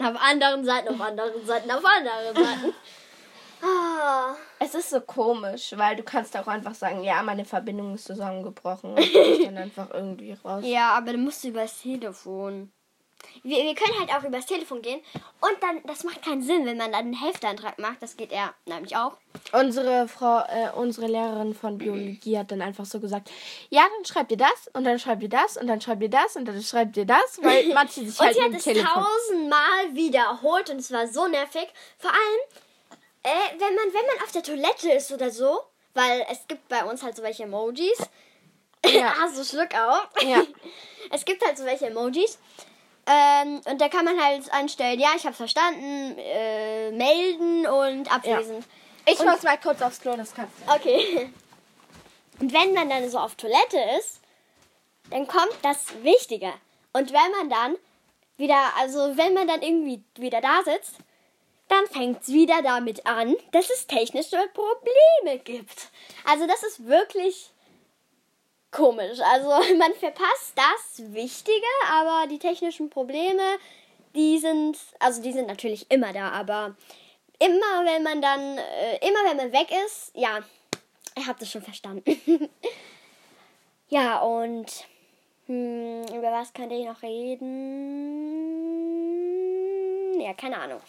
auf 0.00 0.16
anderen 0.22 0.64
Seiten, 0.64 0.88
auf 0.94 1.00
anderen 1.00 1.46
Seiten, 1.46 1.70
auf 1.70 1.84
anderen 1.84 2.34
Seiten. 2.36 2.74
Es 4.58 4.74
ist 4.74 4.90
so 4.90 5.00
komisch, 5.00 5.72
weil 5.76 5.96
du 5.96 6.02
kannst 6.02 6.36
auch 6.36 6.46
einfach 6.46 6.74
sagen, 6.74 7.02
ja, 7.02 7.22
meine 7.22 7.44
Verbindung 7.44 7.94
ist 7.94 8.04
zusammengebrochen 8.06 8.94
und 8.94 9.14
dann 9.44 9.58
einfach 9.58 9.90
irgendwie 9.92 10.32
raus. 10.44 10.62
Ja, 10.66 10.90
aber 10.94 11.12
dann 11.12 11.24
musst 11.24 11.42
du 11.44 11.48
übers 11.48 11.80
Telefon. 11.82 12.72
Wir, 13.44 13.58
wir 13.62 13.74
können 13.76 13.96
halt 14.00 14.10
auch 14.10 14.24
übers 14.26 14.46
Telefon 14.46 14.82
gehen. 14.82 15.00
Und 15.40 15.56
dann, 15.60 15.80
das 15.86 16.02
macht 16.02 16.24
keinen 16.24 16.42
Sinn, 16.42 16.66
wenn 16.66 16.76
man 16.76 16.90
dann 16.90 17.02
einen 17.02 17.14
Hälfteantrag 17.14 17.78
macht. 17.78 18.02
Das 18.02 18.16
geht 18.16 18.32
er 18.32 18.52
nämlich 18.66 18.96
auch. 18.96 19.16
Unsere 19.52 20.08
Frau, 20.08 20.40
äh, 20.40 20.70
unsere 20.74 21.06
Lehrerin 21.06 21.54
von 21.54 21.78
Biologie 21.78 22.36
hat 22.38 22.50
dann 22.50 22.60
einfach 22.60 22.84
so 22.84 22.98
gesagt, 22.98 23.30
ja, 23.70 23.82
dann 23.82 24.04
schreibt 24.04 24.32
ihr 24.32 24.38
das 24.38 24.68
und 24.72 24.82
dann 24.84 24.98
schreibt 24.98 25.22
ihr 25.22 25.28
das 25.28 25.56
und 25.56 25.68
dann 25.68 25.80
schreibt 25.80 26.02
ihr 26.02 26.10
das 26.10 26.34
und 26.34 26.46
dann 26.46 26.60
schreibt 26.62 26.96
ihr 26.96 27.06
das, 27.06 27.38
weil 27.40 27.68
manche 27.74 28.00
sich 28.04 28.18
Und 28.18 28.26
halt 28.26 28.34
sie 28.34 28.40
mit 28.42 28.50
hat 28.50 28.58
es 28.58 28.64
Telefon. 28.64 28.90
tausendmal 29.04 29.94
wiederholt 29.94 30.70
und 30.70 30.78
es 30.80 30.90
war 30.90 31.06
so 31.06 31.28
nervig. 31.28 31.68
Vor 31.98 32.10
allem, 32.10 32.61
äh, 33.22 33.28
wenn 33.52 33.74
man, 33.74 33.86
wenn 33.92 34.06
man 34.06 34.24
auf 34.24 34.32
der 34.32 34.42
Toilette 34.42 34.92
ist 34.92 35.12
oder 35.12 35.30
so, 35.30 35.60
weil 35.94 36.26
es 36.30 36.46
gibt 36.48 36.68
bei 36.68 36.84
uns 36.84 37.02
halt 37.02 37.16
so 37.16 37.22
welche 37.22 37.44
Emojis. 37.44 37.98
Ja. 38.84 39.14
Hast 39.20 39.38
du 39.38 39.44
Schluck 39.44 39.74
auf? 39.74 40.08
Ja. 40.22 40.42
Es 41.10 41.26
gibt 41.26 41.44
halt 41.44 41.58
so 41.58 41.64
welche 41.64 41.88
Emojis. 41.88 42.38
Ähm, 43.06 43.60
und 43.66 43.80
da 43.80 43.88
kann 43.88 44.04
man 44.04 44.18
halt 44.18 44.50
einstellen, 44.52 44.98
ja, 44.98 45.10
ich 45.16 45.26
hab's 45.26 45.36
verstanden, 45.36 46.16
äh, 46.16 46.90
melden 46.92 47.66
und 47.66 48.10
abwesend. 48.10 48.64
Ich 49.04 49.18
muss 49.18 49.42
mal 49.42 49.58
kurz 49.58 49.82
aufs 49.82 50.00
Klo, 50.00 50.16
das 50.16 50.32
kannst 50.32 50.54
du. 50.64 50.72
Okay. 50.72 51.30
Und 52.40 52.52
wenn 52.52 52.72
man 52.72 52.88
dann 52.88 53.08
so 53.10 53.18
auf 53.18 53.34
Toilette 53.34 53.78
ist, 53.98 54.20
dann 55.10 55.26
kommt 55.26 55.56
das 55.62 55.86
Wichtige. 56.02 56.52
Und 56.92 57.12
wenn 57.12 57.30
man 57.38 57.50
dann 57.50 57.76
wieder, 58.36 58.76
also 58.78 59.16
wenn 59.16 59.34
man 59.34 59.46
dann 59.46 59.62
irgendwie 59.62 60.02
wieder 60.16 60.40
da 60.40 60.62
sitzt, 60.64 60.96
dann 61.72 61.86
fängt 61.86 62.22
es 62.22 62.28
wieder 62.28 62.62
damit 62.62 63.06
an, 63.06 63.34
dass 63.52 63.70
es 63.70 63.86
technische 63.86 64.36
Probleme 64.52 65.38
gibt. 65.42 65.88
Also 66.24 66.46
das 66.46 66.62
ist 66.62 66.86
wirklich 66.86 67.50
komisch. 68.70 69.18
Also 69.20 69.48
man 69.78 69.94
verpasst 69.94 70.54
das 70.54 71.14
Wichtige, 71.14 71.66
aber 71.90 72.26
die 72.28 72.38
technischen 72.38 72.90
Probleme, 72.90 73.42
die 74.14 74.38
sind, 74.38 74.78
also 74.98 75.22
die 75.22 75.32
sind 75.32 75.46
natürlich 75.48 75.90
immer 75.90 76.12
da, 76.12 76.30
aber 76.30 76.76
immer 77.38 77.84
wenn 77.84 78.02
man 78.02 78.20
dann, 78.20 78.58
äh, 78.58 78.98
immer 79.06 79.20
wenn 79.28 79.38
man 79.38 79.52
weg 79.52 79.68
ist, 79.86 80.12
ja, 80.14 80.40
ihr 81.16 81.26
habt 81.26 81.40
es 81.40 81.50
schon 81.50 81.62
verstanden. 81.62 82.20
ja, 83.88 84.20
und 84.20 84.66
hm, 85.46 86.02
über 86.14 86.32
was 86.32 86.52
könnte 86.52 86.74
ich 86.74 86.84
noch 86.84 87.02
reden? 87.02 87.50
Ja, 90.20 90.34
keine 90.34 90.58
Ahnung. 90.58 90.80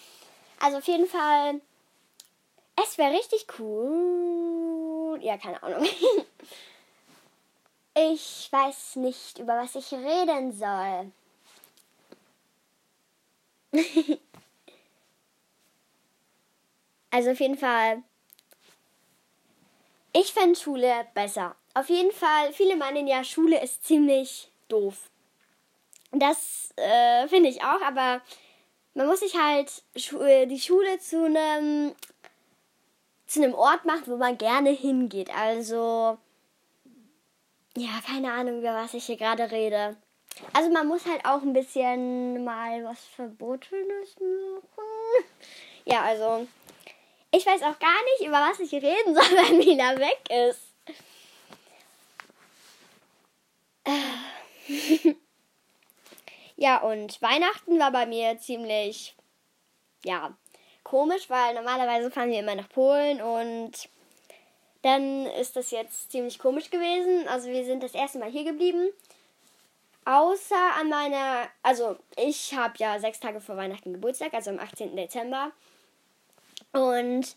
Also 0.63 0.77
auf 0.77 0.87
jeden 0.87 1.07
Fall, 1.07 1.59
es 2.81 2.97
wäre 2.97 3.11
richtig 3.11 3.45
cool. 3.59 5.19
Ja, 5.21 5.37
keine 5.37 5.61
Ahnung. 5.61 5.85
Ich 7.95 8.47
weiß 8.51 8.95
nicht, 8.95 9.37
über 9.37 9.55
was 9.55 9.75
ich 9.75 9.93
reden 9.93 10.51
soll. 10.51 11.11
Also 17.11 17.29
auf 17.29 17.39
jeden 17.39 17.59
Fall. 17.59 18.01
Ich 20.13 20.33
fände 20.33 20.59
Schule 20.59 21.05
besser. 21.13 21.55
Auf 21.75 21.89
jeden 21.89 22.11
Fall, 22.11 22.51
viele 22.53 22.75
meinen 22.75 23.05
ja, 23.05 23.23
Schule 23.23 23.61
ist 23.61 23.85
ziemlich 23.85 24.49
doof. 24.67 25.11
Das 26.11 26.73
äh, 26.77 27.27
finde 27.27 27.49
ich 27.49 27.61
auch, 27.63 27.81
aber 27.81 28.23
man 28.93 29.07
muss 29.07 29.21
sich 29.21 29.35
halt 29.35 29.83
äh, 29.95 30.45
die 30.45 30.59
Schule 30.59 30.99
zu 30.99 31.25
einem 31.25 31.95
zu 33.25 33.41
einem 33.41 33.55
Ort 33.55 33.85
machen, 33.85 34.03
wo 34.07 34.17
man 34.17 34.37
gerne 34.37 34.69
hingeht. 34.69 35.35
Also 35.35 36.17
ja, 37.75 37.89
keine 38.05 38.31
Ahnung, 38.31 38.59
über 38.59 38.75
was 38.75 38.93
ich 38.93 39.05
hier 39.05 39.17
gerade 39.17 39.49
rede. 39.49 39.97
Also 40.53 40.69
man 40.69 40.87
muss 40.87 41.05
halt 41.05 41.25
auch 41.25 41.41
ein 41.41 41.53
bisschen 41.53 42.43
mal 42.43 42.83
was 42.83 43.03
Verbotenes 43.15 44.15
machen. 44.19 44.63
Ja, 45.85 46.01
also 46.03 46.47
ich 47.31 47.45
weiß 47.45 47.61
auch 47.63 47.77
gar 47.77 48.03
nicht, 48.05 48.25
über 48.25 48.37
was 48.37 48.57
ich 48.61 48.71
reden 48.71 49.13
soll, 49.15 49.25
wenn 49.25 49.57
Mila 49.57 49.97
weg 49.97 50.21
ist. 50.29 50.61
ja, 56.55 56.77
und 56.81 57.21
Weihnachten 57.21 57.79
war 57.79 57.91
bei 57.91 58.05
mir 58.05 58.37
ziemlich, 58.37 59.15
ja, 60.05 60.35
komisch, 60.83 61.29
weil 61.29 61.55
normalerweise 61.55 62.11
fahren 62.11 62.29
wir 62.29 62.39
immer 62.39 62.55
nach 62.55 62.69
Polen 62.69 63.21
und 63.21 63.71
dann 64.83 65.25
ist 65.27 65.55
das 65.55 65.71
jetzt 65.71 66.11
ziemlich 66.11 66.39
komisch 66.39 66.69
gewesen. 66.69 67.27
Also 67.27 67.49
wir 67.49 67.63
sind 67.63 67.81
das 67.81 67.93
erste 67.93 68.19
Mal 68.19 68.29
hier 68.29 68.43
geblieben. 68.43 68.89
Außer 70.05 70.75
an 70.79 70.89
meiner, 70.89 71.47
also 71.61 71.95
ich 72.17 72.53
habe 72.53 72.73
ja 72.77 72.99
sechs 72.99 73.21
Tage 73.21 73.39
vor 73.39 73.55
Weihnachten 73.55 73.93
Geburtstag, 73.93 74.33
also 74.33 74.51
am 74.51 74.59
18. 74.59 74.95
Dezember. 74.95 75.51
Und 76.73 77.35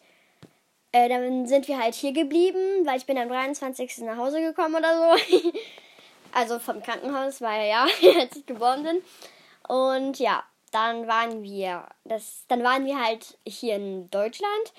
äh, 0.90 1.08
dann 1.08 1.46
sind 1.46 1.68
wir 1.68 1.78
halt 1.78 1.94
hier 1.94 2.12
geblieben, 2.12 2.84
weil 2.84 2.96
ich 2.96 3.06
bin 3.06 3.16
am 3.18 3.28
23. 3.28 3.98
nach 3.98 4.16
Hause 4.16 4.40
gekommen 4.40 4.74
oder 4.74 5.16
so. 5.16 5.38
also 6.36 6.58
vom 6.58 6.82
Krankenhaus, 6.82 7.40
weil 7.40 7.68
ja, 7.68 7.86
als 8.20 8.36
ich 8.36 8.46
geboren 8.46 8.82
bin. 8.82 9.02
Und 9.68 10.18
ja, 10.18 10.44
dann 10.70 11.08
waren 11.08 11.42
wir, 11.42 11.86
das, 12.04 12.44
dann 12.48 12.62
waren 12.62 12.84
wir 12.84 13.02
halt 13.02 13.38
hier 13.46 13.76
in 13.76 14.10
Deutschland 14.10 14.72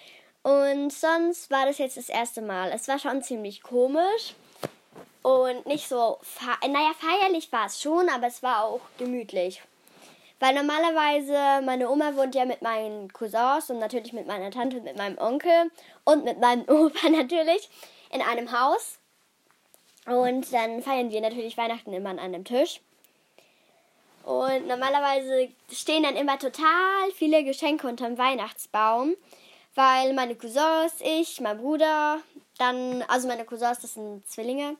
und 0.44 0.94
sonst 0.94 1.50
war 1.50 1.66
das 1.66 1.80
jetzt 1.80 1.98
das 1.98 2.10
erste 2.10 2.42
Mal. 2.42 2.72
Es 2.72 2.88
war 2.88 3.00
schon 3.00 3.24
ziemlich 3.24 3.64
komisch 3.64 4.36
und 5.24 5.66
nicht 5.66 5.90
so, 5.90 6.20
naja, 6.62 6.92
feierlich 7.00 7.52
war 7.52 7.66
es 7.66 7.82
schon, 7.82 8.08
aber 8.10 8.28
es 8.28 8.44
war 8.44 8.64
auch 8.64 8.82
gemütlich. 8.98 9.62
Weil 10.40 10.54
normalerweise, 10.54 11.66
meine 11.66 11.90
Oma 11.90 12.16
wohnt 12.16 12.36
ja 12.36 12.46
mit 12.46 12.62
meinen 12.62 13.12
Cousins 13.12 13.72
und 13.72 13.80
natürlich 13.80 14.14
mit 14.14 14.28
meiner 14.28 14.52
Tante 14.52 14.78
und 14.78 14.84
mit 14.84 14.96
meinem 14.96 15.18
Onkel 15.18 15.72
und 16.04 16.24
mit 16.24 16.40
meinem 16.40 16.62
Opa 16.70 17.10
natürlich 17.10 17.68
in 18.12 18.22
einem 18.22 18.52
Haus. 18.52 19.00
Und 20.08 20.52
dann 20.52 20.82
feiern 20.82 21.12
wir 21.12 21.22
natürlich 21.22 21.58
Weihnachten 21.58 21.94
immer 21.94 22.10
an 22.10 22.20
einem 22.20 22.44
Tisch. 22.44 22.82
Und 24.24 24.68
normalerweise 24.68 25.50
stehen 25.72 26.04
dann 26.04 26.16
immer 26.16 26.40
total 26.40 27.12
viele 27.14 27.44
Geschenke 27.44 27.88
unterm 27.88 28.18
Weihnachtsbaum 28.18 29.16
weil 29.78 30.14
meine 30.14 30.36
Cousins, 30.36 30.96
ich, 31.02 31.40
mein 31.40 31.60
Bruder, 31.60 32.20
dann, 32.58 33.04
also 33.08 33.28
meine 33.28 33.46
Cousins, 33.46 33.80
das 33.80 33.94
sind 33.94 34.28
Zwillinge. 34.28 34.76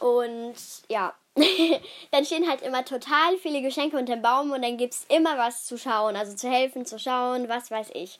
Und 0.00 0.56
ja, 0.88 1.14
dann 2.10 2.24
stehen 2.24 2.48
halt 2.48 2.62
immer 2.62 2.84
total 2.84 3.36
viele 3.40 3.62
Geschenke 3.62 3.96
unter 3.96 4.16
dem 4.16 4.22
Baum 4.22 4.50
und 4.50 4.62
dann 4.62 4.76
gibt 4.76 4.94
es 4.94 5.06
immer 5.08 5.38
was 5.38 5.66
zu 5.66 5.78
schauen, 5.78 6.16
also 6.16 6.34
zu 6.34 6.50
helfen, 6.50 6.84
zu 6.84 6.98
schauen, 6.98 7.48
was 7.48 7.70
weiß 7.70 7.90
ich. 7.94 8.18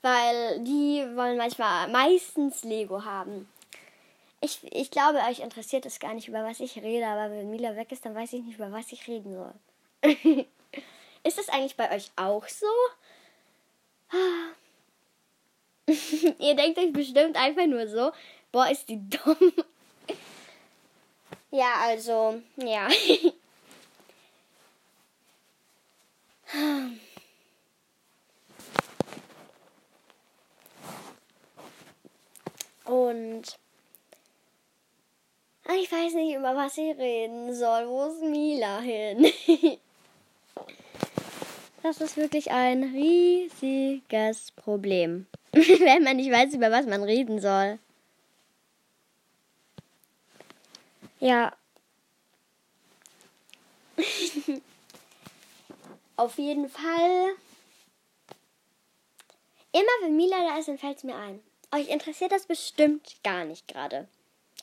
Weil 0.00 0.60
die 0.60 1.04
wollen 1.16 1.36
manchmal 1.36 1.88
meistens 1.88 2.62
Lego 2.62 3.04
haben. 3.04 3.48
Ich, 4.44 4.58
ich 4.72 4.90
glaube, 4.90 5.20
euch 5.30 5.38
interessiert 5.38 5.86
es 5.86 6.00
gar 6.00 6.14
nicht, 6.14 6.26
über 6.26 6.42
was 6.42 6.58
ich 6.58 6.76
rede, 6.76 7.06
aber 7.06 7.30
wenn 7.30 7.48
Mila 7.48 7.76
weg 7.76 7.92
ist, 7.92 8.04
dann 8.04 8.16
weiß 8.16 8.32
ich 8.32 8.42
nicht, 8.42 8.56
über 8.58 8.72
was 8.72 8.90
ich 8.90 9.06
reden 9.06 9.32
soll. 9.32 9.54
ist 11.22 11.38
das 11.38 11.48
eigentlich 11.48 11.76
bei 11.76 11.94
euch 11.94 12.10
auch 12.16 12.48
so? 12.48 12.66
Ihr 16.40 16.56
denkt 16.56 16.76
euch 16.78 16.92
bestimmt 16.92 17.36
einfach 17.36 17.66
nur 17.66 17.86
so, 17.86 18.10
boah, 18.50 18.68
ist 18.68 18.88
die 18.88 18.98
dumm. 19.08 19.52
ja, 21.52 21.74
also, 21.78 22.42
ja. 22.56 22.88
Und 32.84 33.56
ich 35.74 35.90
weiß 35.90 36.14
nicht, 36.14 36.34
über 36.34 36.56
was 36.56 36.76
ich 36.78 36.96
reden 36.96 37.54
soll. 37.54 37.88
Wo 37.88 38.04
ist 38.06 38.22
Mila 38.22 38.80
hin? 38.80 39.32
das 41.82 42.00
ist 42.00 42.16
wirklich 42.16 42.50
ein 42.50 42.84
riesiges 42.84 44.52
Problem. 44.52 45.26
wenn 45.52 46.02
man 46.02 46.16
nicht 46.16 46.30
weiß, 46.32 46.54
über 46.54 46.70
was 46.70 46.86
man 46.86 47.02
reden 47.02 47.40
soll. 47.40 47.78
Ja. 51.20 51.54
Auf 56.16 56.38
jeden 56.38 56.68
Fall. 56.68 57.36
Immer 59.72 59.82
wenn 60.02 60.16
Mila 60.16 60.36
da 60.48 60.58
ist, 60.58 60.68
dann 60.68 60.78
fällt 60.78 60.98
es 60.98 61.04
mir 61.04 61.16
ein. 61.16 61.40
Euch 61.74 61.88
interessiert 61.88 62.32
das 62.32 62.46
bestimmt 62.46 63.16
gar 63.24 63.44
nicht 63.44 63.68
gerade. 63.68 64.08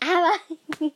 Aber 0.02 0.32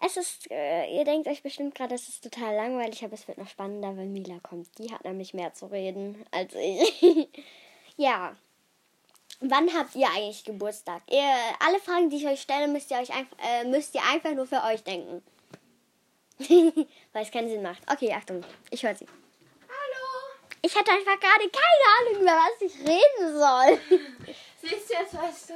es 0.00 0.16
ist, 0.16 0.50
äh, 0.50 0.96
ihr 0.96 1.04
denkt 1.04 1.28
euch 1.28 1.42
bestimmt 1.42 1.74
gerade, 1.74 1.94
es 1.94 2.08
ist 2.08 2.24
total 2.24 2.54
langweilig, 2.54 3.04
aber 3.04 3.14
es 3.14 3.28
wird 3.28 3.38
noch 3.38 3.48
spannender, 3.48 3.96
wenn 3.96 4.12
Mila 4.12 4.38
kommt. 4.42 4.78
Die 4.78 4.92
hat 4.92 5.04
nämlich 5.04 5.34
mehr 5.34 5.54
zu 5.54 5.66
reden 5.66 6.24
als 6.30 6.54
ich. 6.54 7.28
Ja. 7.96 8.34
Wann 9.40 9.72
habt 9.76 9.94
ihr 9.94 10.08
eigentlich 10.08 10.44
Geburtstag? 10.44 11.02
Ihr, 11.10 11.22
alle 11.60 11.78
Fragen, 11.78 12.08
die 12.08 12.16
ich 12.16 12.26
euch 12.26 12.40
stelle, 12.40 12.68
müsst 12.68 12.90
ihr, 12.90 12.96
euch 12.96 13.12
einfach, 13.12 13.36
äh, 13.44 13.64
müsst 13.64 13.94
ihr 13.94 14.02
einfach 14.02 14.32
nur 14.32 14.46
für 14.46 14.62
euch 14.64 14.82
denken. 14.82 15.22
Weil 17.12 17.22
es 17.22 17.30
keinen 17.30 17.50
Sinn 17.50 17.62
macht. 17.62 17.82
Okay, 17.90 18.12
Achtung. 18.12 18.42
Ich 18.70 18.82
höre 18.82 18.94
sie. 18.94 19.06
Hallo. 19.68 20.56
Ich 20.62 20.74
hatte 20.74 20.92
einfach 20.92 21.18
gerade 21.20 21.50
keine 21.50 21.84
Ahnung, 21.98 22.22
über 22.22 22.32
was 22.32 22.62
ich 22.62 22.80
reden 22.80 23.38
soll. 23.38 23.98
Siehst 24.62 24.90
du, 24.90 24.94
jetzt 24.94 25.14
weißt 25.14 25.50
du, 25.50 25.54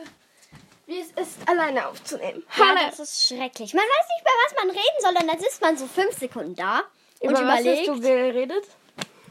wie 0.87 1.01
es 1.01 1.11
ist, 1.13 1.49
alleine 1.49 1.89
aufzunehmen. 1.89 2.45
Ja, 2.57 2.69
Hallo. 2.69 2.81
das 2.91 3.01
ist 3.01 3.27
schrecklich. 3.29 3.75
Man 3.75 3.85
weiß 3.85 4.07
nicht, 4.09 4.21
über 4.23 4.31
was 4.47 4.65
man 4.65 4.71
reden 4.71 5.01
soll 5.01 5.23
und 5.23 5.33
dann 5.33 5.39
sitzt 5.39 5.61
man 5.61 5.77
so 5.77 5.87
fünf 5.87 6.19
Sekunden 6.19 6.55
da 6.55 6.83
über 7.21 7.35
und 7.35 7.43
überlegt. 7.43 7.89
Was 7.89 7.95
hast 7.95 7.99
du 7.99 8.01
geredet? 8.01 8.65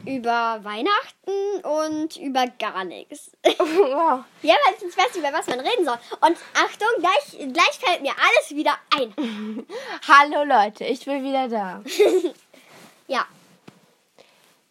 über 0.06 0.60
Weihnachten 0.62 1.64
und 1.64 2.16
über 2.16 2.46
gar 2.58 2.84
nichts. 2.84 3.32
Wow. 3.42 4.24
Ja, 4.42 4.54
weil 4.64 4.78
sonst 4.78 4.96
weißt 4.96 5.16
du, 5.16 5.18
über 5.18 5.32
was 5.32 5.46
man 5.48 5.60
reden 5.60 5.84
soll. 5.84 5.98
Und 6.20 6.36
Achtung, 6.54 6.88
gleich, 7.00 7.52
gleich 7.52 7.78
fällt 7.80 8.02
mir 8.02 8.12
alles 8.12 8.50
wieder 8.50 8.78
ein. 8.96 9.66
Hallo 10.08 10.44
Leute, 10.44 10.84
ich 10.84 11.04
bin 11.04 11.24
wieder 11.24 11.48
da. 11.48 11.82
ja. 13.08 13.26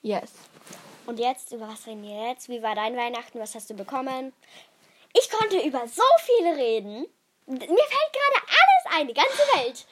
Yes. 0.02 0.32
Und 1.06 1.20
jetzt, 1.20 1.52
über 1.52 1.68
was 1.68 1.86
reden 1.86 2.04
wir 2.04 2.30
jetzt? 2.30 2.48
Wie 2.48 2.64
war 2.64 2.74
dein 2.74 2.96
Weihnachten? 2.96 3.40
Was 3.40 3.56
hast 3.56 3.70
du 3.70 3.74
bekommen? 3.74 4.34
Ich 5.18 5.30
konnte 5.30 5.60
über 5.66 5.88
so 5.88 6.04
viele 6.26 6.58
reden. 6.58 7.08
Mir 7.48 7.60
fällt 7.60 7.70
gerade 7.70 8.48
alles 8.48 9.00
ein, 9.00 9.08
die 9.08 9.14
ganze 9.14 9.38
Welt. 9.56 9.86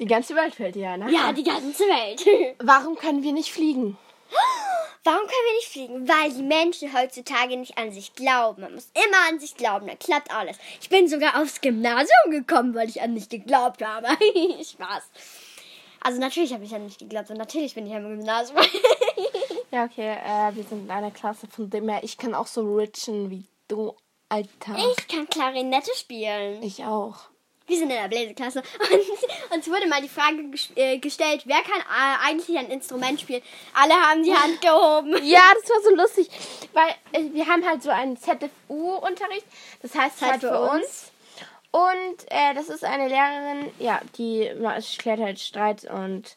Die 0.00 0.06
ganze 0.06 0.34
Welt 0.34 0.54
fällt 0.54 0.74
dir 0.74 0.90
ein, 0.90 1.00
ne? 1.00 1.12
Ja, 1.12 1.32
die 1.32 1.44
ganze 1.44 1.84
Welt. 1.84 2.56
Warum 2.62 2.96
können 2.96 3.22
wir 3.22 3.32
nicht 3.32 3.52
fliegen? 3.52 3.98
Warum 5.04 5.20
können 5.20 5.46
wir 5.46 5.56
nicht 5.56 5.68
fliegen? 5.68 6.08
Weil 6.08 6.32
die 6.32 6.42
Menschen 6.42 6.92
heutzutage 6.92 7.56
nicht 7.56 7.78
an 7.78 7.92
sich 7.92 8.14
glauben. 8.14 8.62
Man 8.62 8.74
muss 8.74 8.90
immer 8.94 9.28
an 9.28 9.38
sich 9.38 9.54
glauben, 9.56 9.86
dann 9.86 9.98
klappt 9.98 10.32
alles. 10.34 10.56
Ich 10.80 10.88
bin 10.88 11.06
sogar 11.06 11.40
aufs 11.40 11.60
Gymnasium 11.60 12.30
gekommen, 12.30 12.74
weil 12.74 12.88
ich 12.88 13.00
an 13.02 13.14
mich 13.14 13.28
geglaubt 13.28 13.84
habe. 13.84 14.08
Spaß. 14.64 15.04
Also 16.00 16.20
natürlich 16.20 16.52
habe 16.52 16.64
ich 16.64 16.74
an 16.74 16.84
mich 16.84 16.98
geglaubt 16.98 17.30
und 17.30 17.36
natürlich 17.36 17.74
bin 17.74 17.86
ich 17.86 17.94
am 17.94 18.08
Gymnasium. 18.08 18.58
ja, 19.70 19.84
okay, 19.84 20.16
äh, 20.24 20.56
wir 20.56 20.64
sind 20.64 20.84
in 20.84 20.90
einer 20.90 21.10
Klasse, 21.10 21.46
von 21.46 21.68
dem 21.68 21.88
her, 21.88 22.00
ich 22.02 22.16
kann 22.16 22.34
auch 22.34 22.46
so 22.46 22.76
richen 22.76 23.30
wie 23.30 23.44
du, 23.68 23.94
Alter. 24.28 24.76
Ich 24.76 25.08
kann 25.08 25.28
Klarinette 25.28 25.90
spielen. 25.94 26.62
Ich 26.62 26.84
auch. 26.84 27.16
Wir 27.66 27.78
sind 27.78 27.90
in 27.90 27.96
der 27.96 28.08
Bläserklasse 28.08 28.60
und 29.50 29.56
uns 29.56 29.66
wurde 29.68 29.88
mal 29.88 30.00
die 30.00 30.08
Frage 30.08 30.44
äh, 30.76 30.98
gestellt, 30.98 31.42
wer 31.46 31.62
kann 31.62 31.80
äh, 31.80 32.28
eigentlich 32.28 32.56
ein 32.56 32.70
Instrument 32.70 33.20
spielen? 33.20 33.42
Alle 33.74 33.94
haben 33.94 34.22
die 34.22 34.32
Hand 34.32 34.60
gehoben. 34.60 35.16
Ja, 35.24 35.42
das 35.60 35.68
war 35.70 35.82
so 35.82 35.96
lustig, 35.96 36.28
weil 36.72 36.90
äh, 37.12 37.32
wir 37.32 37.46
haben 37.46 37.66
halt 37.66 37.82
so 37.82 37.90
einen 37.90 38.16
ZFU-Unterricht, 38.16 39.46
das 39.82 39.96
heißt 39.96 40.18
Zeit 40.18 40.30
halt 40.30 40.40
für 40.42 40.60
uns. 40.60 40.72
uns. 40.74 41.12
Und 41.72 42.30
äh, 42.30 42.54
das 42.54 42.68
ist 42.68 42.84
eine 42.84 43.08
Lehrerin, 43.08 43.72
ja, 43.80 44.00
die 44.16 44.48
klärt 44.98 45.20
halt 45.20 45.40
Streit 45.40 45.84
und 45.90 46.36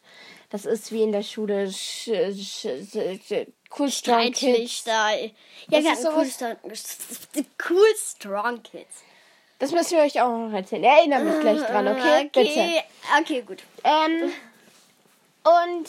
Das 0.50 0.64
ist 0.66 0.90
wie 0.92 1.02
in 1.04 1.12
der 1.12 1.22
Schule. 1.22 1.70
Sch, 1.70 2.10
sch, 2.34 2.66
sch, 2.66 3.46
cool 3.78 3.90
Strong 3.90 4.32
Kids. 4.32 4.72
Streitlichter. 4.72 5.10
Ja, 5.20 5.28
Das 5.70 5.84
wir 5.84 5.92
ist 5.92 6.04
hatten 6.04 6.16
cool, 6.18 6.26
Strong, 6.26 6.56
cool 7.70 7.86
Strong 7.96 8.62
Kids. 8.64 8.96
Das 9.60 9.72
müssen 9.72 9.96
wir 9.98 10.04
euch 10.04 10.20
auch 10.20 10.36
noch 10.48 10.52
erzählen. 10.52 10.82
Erinnere 10.84 11.22
mich 11.22 11.40
gleich 11.40 11.60
dran, 11.60 11.86
okay? 11.86 12.30
Bitte. 12.32 12.50
Okay, 12.50 12.82
okay 13.20 13.42
gut. 13.42 13.62
Ähm, 13.84 14.32
und 15.44 15.86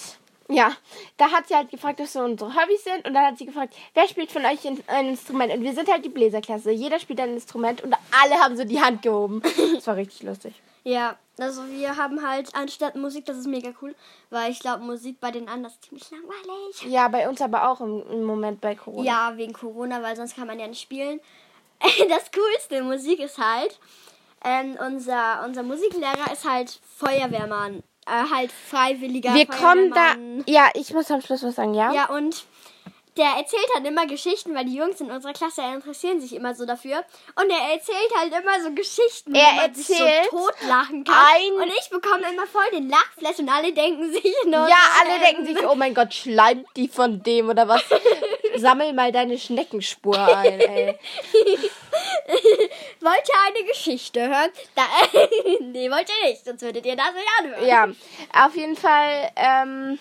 ja, 0.55 0.73
da 1.17 1.31
hat 1.31 1.47
sie 1.47 1.55
halt 1.55 1.71
gefragt, 1.71 1.99
was 1.99 2.13
so 2.13 2.19
unsere 2.19 2.53
Hobbys 2.53 2.83
sind. 2.83 3.05
Und 3.07 3.13
dann 3.13 3.25
hat 3.25 3.37
sie 3.37 3.45
gefragt, 3.45 3.73
wer 3.93 4.07
spielt 4.07 4.31
von 4.31 4.45
euch 4.45 4.63
in- 4.65 4.83
ein 4.87 5.09
Instrument? 5.09 5.53
Und 5.53 5.63
wir 5.63 5.73
sind 5.73 5.89
halt 5.89 6.03
die 6.03 6.09
Bläserklasse. 6.09 6.71
Jeder 6.71 6.99
spielt 6.99 7.19
ein 7.21 7.33
Instrument 7.33 7.81
und 7.81 7.95
alle 8.21 8.35
haben 8.35 8.57
so 8.57 8.63
die 8.65 8.81
Hand 8.81 9.01
gehoben. 9.01 9.41
Das 9.75 9.87
war 9.87 9.95
richtig 9.95 10.23
lustig. 10.23 10.53
Ja, 10.83 11.17
also 11.37 11.67
wir 11.67 11.95
haben 11.95 12.27
halt 12.27 12.55
anstatt 12.55 12.95
Musik, 12.95 13.25
das 13.25 13.37
ist 13.37 13.47
mega 13.47 13.71
cool, 13.81 13.95
weil 14.29 14.51
ich 14.51 14.59
glaube, 14.59 14.83
Musik 14.83 15.19
bei 15.19 15.31
den 15.31 15.47
anderen 15.47 15.73
ist 15.73 15.83
ziemlich 15.83 16.09
langweilig. 16.09 16.83
Ja, 16.87 17.07
bei 17.07 17.27
uns 17.29 17.41
aber 17.41 17.69
auch 17.69 17.81
im, 17.81 18.03
im 18.09 18.23
Moment 18.23 18.61
bei 18.61 18.75
Corona. 18.75 19.05
Ja, 19.05 19.37
wegen 19.37 19.53
Corona, 19.53 20.01
weil 20.01 20.15
sonst 20.15 20.35
kann 20.35 20.47
man 20.47 20.59
ja 20.59 20.67
nicht 20.67 20.81
spielen. 20.81 21.19
Das 22.09 22.29
Coolste 22.31 22.75
in 22.75 22.85
Musik 22.85 23.19
ist 23.19 23.39
halt, 23.39 23.79
ähm, 24.43 24.77
unser, 24.85 25.43
unser 25.45 25.63
Musiklehrer 25.63 26.31
ist 26.31 26.47
halt 26.47 26.79
Feuerwehrmann. 26.97 27.81
Äh, 28.07 28.29
halt 28.33 28.51
freiwilliger 28.51 29.33
wir 29.33 29.45
kommen 29.45 29.91
da. 29.91 30.15
Ja, 30.47 30.69
ich 30.73 30.93
muss 30.93 31.11
am 31.11 31.21
Schluss 31.21 31.43
was 31.43 31.55
sagen, 31.55 31.75
ja? 31.75 31.93
Ja, 31.93 32.09
und 32.09 32.45
der 33.17 33.25
erzählt 33.37 33.67
halt 33.75 33.85
immer 33.85 34.07
Geschichten, 34.07 34.55
weil 34.55 34.65
die 34.65 34.75
Jungs 34.75 35.01
in 35.01 35.11
unserer 35.11 35.33
Klasse 35.33 35.61
interessieren 35.61 36.21
sich 36.21 36.33
immer 36.33 36.55
so 36.55 36.65
dafür. 36.65 37.03
Und 37.35 37.49
er 37.49 37.73
erzählt 37.73 38.11
halt 38.17 38.33
immer 38.33 38.61
so 38.63 38.71
Geschichten, 38.71 39.35
Er 39.35 39.51
wo 39.51 39.55
man 39.57 39.73
sich 39.73 39.87
so 39.87 40.05
totlachen 40.29 41.03
kann. 41.03 41.53
Und 41.55 41.73
ich 41.77 41.89
bekomme 41.89 42.23
immer 42.31 42.47
voll 42.47 42.69
den 42.71 42.89
Lachflash 42.89 43.39
und 43.39 43.49
alle 43.49 43.73
denken 43.73 44.11
sich 44.13 44.33
nur. 44.45 44.67
Ja, 44.67 44.77
alle 45.01 45.15
ähm, 45.15 45.21
denken 45.21 45.45
sich, 45.45 45.67
oh 45.67 45.75
mein 45.75 45.93
Gott, 45.93 46.13
schleimt 46.13 46.65
die 46.77 46.87
von 46.87 47.21
dem 47.21 47.49
oder 47.49 47.67
was? 47.67 47.83
Sammel 48.55 48.93
mal 48.93 49.11
deine 49.11 49.37
Schneckenspur 49.37 50.17
ein, 50.17 50.59
ey. 50.59 50.97
Wollt 53.01 53.29
ihr 53.29 53.35
eine 53.47 53.67
Geschichte 53.67 54.21
hören? 54.21 54.51
Da, 54.75 54.83
nee, 55.59 55.89
wollt 55.89 56.07
ihr 56.09 56.29
nicht, 56.29 56.45
sonst 56.45 56.61
würdet 56.61 56.85
ihr 56.85 56.95
das 56.95 57.13
nicht 57.13 57.27
anhören. 57.39 57.67
Ja, 57.67 58.45
auf 58.45 58.55
jeden 58.55 58.75
Fall, 58.75 59.31
ähm, 59.35 59.99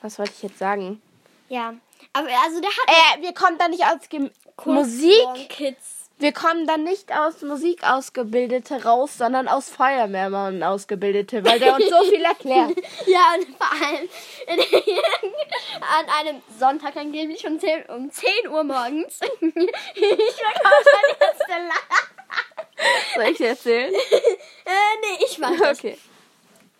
was 0.00 0.18
wollte 0.18 0.32
ich 0.36 0.42
jetzt 0.42 0.58
sagen? 0.58 1.02
Ja. 1.48 1.74
Aber 2.16 2.28
also 2.44 2.60
der 2.60 2.70
hat 2.70 3.18
Äh, 3.18 3.22
wir 3.22 3.34
kommen 3.34 3.58
da 3.58 3.68
nicht 3.68 3.84
aus 3.84 4.08
Gem 4.08 4.30
Musik. 4.64 5.50
Kids. 5.50 6.08
Wir 6.18 6.32
kommen 6.32 6.66
dann 6.66 6.82
nicht 6.82 7.12
aus 7.12 7.42
Musik 7.42 7.82
Ausgebildete 7.82 8.84
raus, 8.84 9.18
sondern 9.18 9.48
aus 9.48 9.68
Feuerwehrmann 9.68 10.62
Ausgebildete, 10.62 11.44
weil 11.44 11.58
der 11.58 11.74
uns 11.74 11.90
so 11.90 12.02
viel 12.10 12.24
erklärt. 12.24 12.72
Ja, 13.04 13.34
und 13.36 13.54
vor 13.58 13.70
allem 13.70 14.08
an 15.82 16.06
einem 16.18 16.42
Sonntag 16.58 16.96
angeblich 16.96 17.46
um 17.46 17.60
10, 17.60 17.84
um 17.90 18.10
10 18.10 18.48
Uhr 18.48 18.64
morgens. 18.64 19.20
ich 19.40 19.52
bekomme 19.52 19.74
schon 19.94 21.16
jetzt 21.20 21.42
der 21.48 21.58
Lachen. 21.58 22.06
Soll 23.14 23.24
ich 23.24 23.36
dir 23.36 23.48
erzählen? 23.48 23.92
Äh, 23.92 23.98
nee, 25.02 25.24
ich 25.26 25.38
weiß 25.38 25.60
das. 25.60 25.78
Okay. 25.78 25.98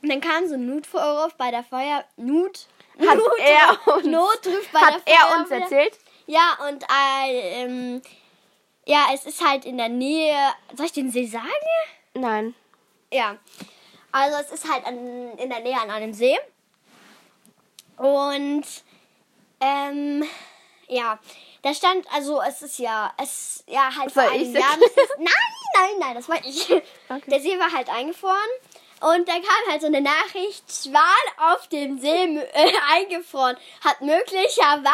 Und 0.02 0.09
dann 0.09 0.21
kam 0.23 0.49
so 0.49 0.55
ein 0.55 0.66
Notvorruf 0.66 1.35
bei 1.35 1.50
der 1.50 1.62
Feuer... 1.62 2.05
Nut? 2.16 2.69
Hat 2.99 3.17
Not, 3.17 3.38
er 3.38 3.95
uns, 3.95 4.69
bei 4.73 4.79
hat 4.79 5.03
er 5.05 5.38
uns 5.38 5.50
erzählt? 5.50 5.99
Ja, 6.26 6.59
und 6.69 6.83
äh, 6.83 7.62
ähm, 7.62 8.03
ja, 8.87 9.07
es 9.12 9.26
ist 9.26 9.45
halt 9.47 9.65
in 9.65 9.76
der 9.76 9.88
Nähe... 9.88 10.35
Soll 10.75 10.87
ich 10.87 10.93
den 10.93 11.11
See 11.11 11.26
sagen? 11.26 11.47
Nein. 12.15 12.55
Ja. 13.12 13.37
Also 14.12 14.38
es 14.38 14.50
ist 14.50 14.73
halt 14.73 14.87
an, 14.87 15.37
in 15.37 15.50
der 15.50 15.61
Nähe 15.61 15.79
an 15.81 15.91
einem 15.91 16.12
See. 16.15 16.38
Und 17.97 18.65
ähm, 19.61 20.25
ja, 20.88 21.19
da 21.62 21.75
stand, 21.75 22.07
also 22.12 22.41
es 22.43 22.62
ist 22.62 22.79
ja, 22.79 23.12
es 23.21 23.65
ja 23.67 23.95
halt 23.95 24.12
Soll 24.12 24.25
vor 24.25 24.33
einem 24.33 24.55
Jahr. 24.55 24.76
Das 24.79 25.09
nein, 25.19 25.26
nein, 25.75 25.91
nein, 25.99 26.15
das 26.15 26.29
war 26.29 26.38
ich. 26.45 26.69
Der 27.26 27.41
See 27.41 27.59
war 27.59 27.73
halt 27.73 27.88
eingefroren. 27.88 28.37
Und 29.00 29.29
da 29.29 29.33
kam 29.35 29.71
halt 29.71 29.83
so 29.83 29.88
eine 29.88 30.00
Nachricht, 30.00 30.65
Schwan 30.71 31.53
auf 31.53 31.69
dem 31.69 31.99
See 31.99 32.09
äh, 32.53 32.73
eingefroren, 32.95 33.57
hat 33.85 34.00
möglicherweise 34.00 34.91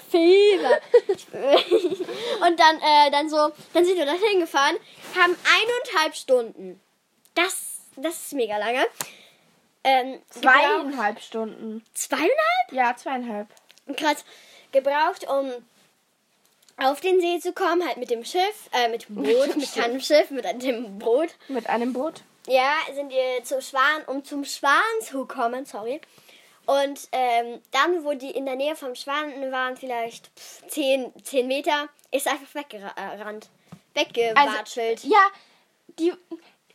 Fieber. 0.10 0.80
Und 2.46 2.60
dann, 2.60 2.80
äh, 2.80 3.10
dann 3.10 3.28
so, 3.28 3.50
dann 3.72 3.84
sind 3.84 3.96
wir 3.96 4.06
da 4.06 4.12
hingefahren, 4.12 4.76
haben 5.16 5.36
eineinhalb 5.44 6.14
Stunden. 6.14 6.80
Das, 7.34 7.80
das 7.96 8.14
ist 8.14 8.32
mega 8.34 8.56
lange. 8.56 8.86
Ähm, 9.82 10.20
Zweieinhalb 10.30 11.20
Stunden. 11.20 11.84
Zweieinhalb? 11.94 12.72
Ja, 12.72 12.96
zweieinhalb. 12.96 13.48
Krass. 13.96 14.24
Gebraucht, 14.72 15.28
um 15.28 15.52
auf 16.76 17.00
den 17.00 17.20
See 17.20 17.40
zu 17.40 17.52
kommen, 17.52 17.86
halt 17.86 17.96
mit 17.96 18.10
dem 18.10 18.24
Schiff, 18.24 18.68
äh, 18.72 18.88
mit 18.88 19.08
dem 19.08 19.16
Boot, 19.16 19.56
mit 19.56 19.74
keinem 19.74 20.00
Schiff, 20.00 20.30
mit 20.30 20.44
dem 20.62 20.98
Boot. 20.98 21.30
Mit 21.48 21.68
einem 21.68 21.92
Boot. 21.92 22.22
Ja, 22.46 22.74
sind 22.94 23.10
wir 23.10 23.42
zum 23.44 23.60
Schwan, 23.60 24.04
um 24.06 24.24
zum 24.24 24.44
Schwan 24.44 24.72
zu 25.02 25.26
kommen, 25.26 25.64
sorry. 25.66 26.00
Und 26.66 27.08
ähm, 27.12 27.60
dann, 27.70 28.04
wo 28.04 28.12
die 28.14 28.30
in 28.30 28.44
der 28.46 28.56
Nähe 28.56 28.74
vom 28.74 28.94
Schwan 28.94 29.52
waren, 29.52 29.76
vielleicht 29.76 30.26
pff, 30.38 30.66
10, 30.68 31.12
10 31.22 31.46
Meter, 31.46 31.88
ist 32.10 32.26
einfach 32.26 32.52
weggerannt. 32.54 33.48
Weggewatschelt. 33.94 34.98
Also, 35.04 35.08
ja, 35.08 35.26
die, 35.98 36.12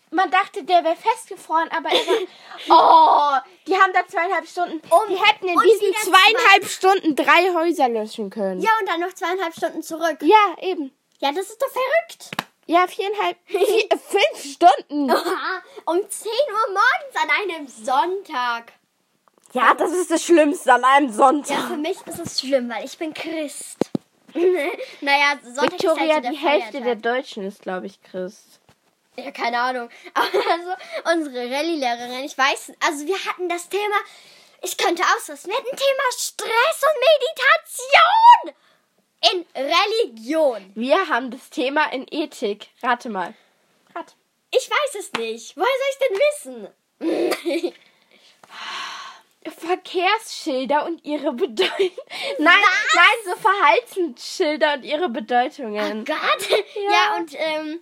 man 0.09 0.31
dachte, 0.31 0.63
der 0.63 0.83
wäre 0.83 0.95
festgefroren, 0.95 1.69
aber 1.71 1.89
er 1.89 2.07
war, 2.07 3.41
oh, 3.43 3.49
die 3.67 3.75
haben 3.75 3.93
da 3.93 4.07
zweieinhalb 4.07 4.47
Stunden, 4.47 4.81
Um- 4.89 5.09
die 5.09 5.15
hätten 5.21 5.47
in 5.49 5.59
diesen 5.59 5.93
zweieinhalb 6.11 6.65
Stunden 6.65 7.15
drei 7.15 7.53
Häuser 7.53 7.89
löschen 7.89 8.29
können. 8.29 8.61
ja, 8.61 8.69
und 8.79 8.87
dann 8.89 8.99
noch 9.01 9.13
zweieinhalb 9.13 9.53
Stunden 9.53 9.83
zurück. 9.83 10.17
Ja, 10.21 10.55
eben. 10.61 10.91
Ja, 11.19 11.31
das 11.31 11.49
ist 11.49 11.61
doch 11.61 11.69
verrückt. 11.69 12.31
Ja, 12.67 12.87
viereinhalb, 12.87 13.37
vier, 13.45 13.87
fünf 13.89 14.53
Stunden. 14.53 15.09
um 15.85 16.09
10 16.09 16.31
Uhr 16.31 16.67
morgens 16.73 17.15
an 17.21 17.29
einem 17.41 17.67
Sonntag. 17.67 18.73
Ja, 19.53 19.73
das 19.73 19.91
ist 19.91 20.11
das 20.11 20.23
Schlimmste 20.23 20.73
an 20.73 20.83
einem 20.83 21.07
Ja, 21.07 21.13
Sonntag. 21.13 21.67
für 21.67 21.77
mich 21.77 21.97
ist 22.05 22.19
es 22.19 22.39
schlimm, 22.39 22.69
weil 22.69 22.85
ich 22.85 22.97
bin 22.97 23.13
Christ. 23.13 23.77
naja, 25.01 25.37
Sonntag 25.43 25.73
Victoria, 25.73 26.05
ist 26.05 26.13
halt 26.13 26.25
so 26.25 26.31
die 26.31 26.37
Hälfte 26.37 26.81
der. 26.81 26.95
Deutschen 26.95 27.43
ist, 27.45 27.61
glaube 27.61 27.87
ich, 27.87 28.01
Christ. 28.01 28.61
Ja, 29.17 29.31
keine 29.31 29.59
Ahnung. 29.59 29.89
Also, 30.15 30.71
unsere 31.13 31.51
Rallye-Lehrerin, 31.51 32.23
ich 32.23 32.37
weiß, 32.37 32.71
also 32.87 33.05
wir 33.05 33.17
hatten 33.25 33.49
das 33.49 33.67
Thema, 33.67 33.95
ich 34.61 34.77
könnte 34.77 35.03
ausrasten, 35.17 35.51
wir 35.51 35.57
hatten 35.57 35.75
Thema 35.75 36.03
Stress 36.17 36.81
und 36.83 37.01
Meditation 38.45 38.55
in 39.31 39.45
Religion. 39.55 40.71
Wir 40.75 41.07
haben 41.09 41.31
das 41.31 41.49
Thema 41.49 41.91
in 41.91 42.05
Ethik. 42.09 42.67
Rate 42.81 43.09
mal. 43.09 43.33
Rate. 43.95 44.13
Ich 44.51 44.69
weiß 44.69 44.95
es 44.99 45.13
nicht. 45.13 45.55
Woher 45.55 45.67
soll 45.67 45.91
ich 45.91 45.97
denn 46.07 47.09
wissen? 47.09 47.73
Verkehrsschilder 49.57 50.85
und 50.85 51.03
ihre 51.03 51.33
Bedeutung. 51.33 51.89
Nein, 52.37 52.59
nein, 52.93 53.17
so 53.25 53.35
Verhaltensschilder 53.37 54.73
und 54.75 54.83
ihre 54.83 55.09
Bedeutungen. 55.09 56.05
Gott. 56.05 56.49
Ja, 56.49 57.15
und, 57.17 57.33
ähm, 57.35 57.79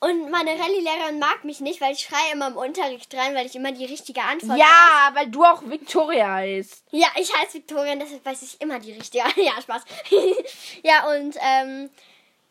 und 0.00 0.30
meine 0.30 0.58
Rallye-Lehrerin 0.58 1.18
mag 1.18 1.44
mich 1.44 1.60
nicht, 1.60 1.82
weil 1.82 1.92
ich 1.92 2.00
schreie 2.00 2.32
immer 2.32 2.48
im 2.48 2.56
Unterricht 2.56 3.14
rein, 3.14 3.34
weil 3.34 3.44
ich 3.44 3.54
immer 3.54 3.70
die 3.70 3.84
richtige 3.84 4.22
Antwort 4.22 4.52
weiß. 4.52 4.58
Ja, 4.58 5.10
weil 5.12 5.26
du 5.26 5.44
auch 5.44 5.62
Victoria 5.62 6.36
heißt. 6.36 6.84
Ja, 6.90 7.08
ich 7.16 7.36
heiße 7.36 7.54
Victoria, 7.54 7.92
und 7.92 8.00
deshalb 8.00 8.24
weiß 8.24 8.40
ich 8.40 8.60
immer 8.62 8.78
die 8.78 8.92
richtige. 8.92 9.24
ja, 9.36 9.60
Spaß. 9.60 9.82
ja, 10.82 11.10
und 11.10 11.36
ähm, 11.40 11.90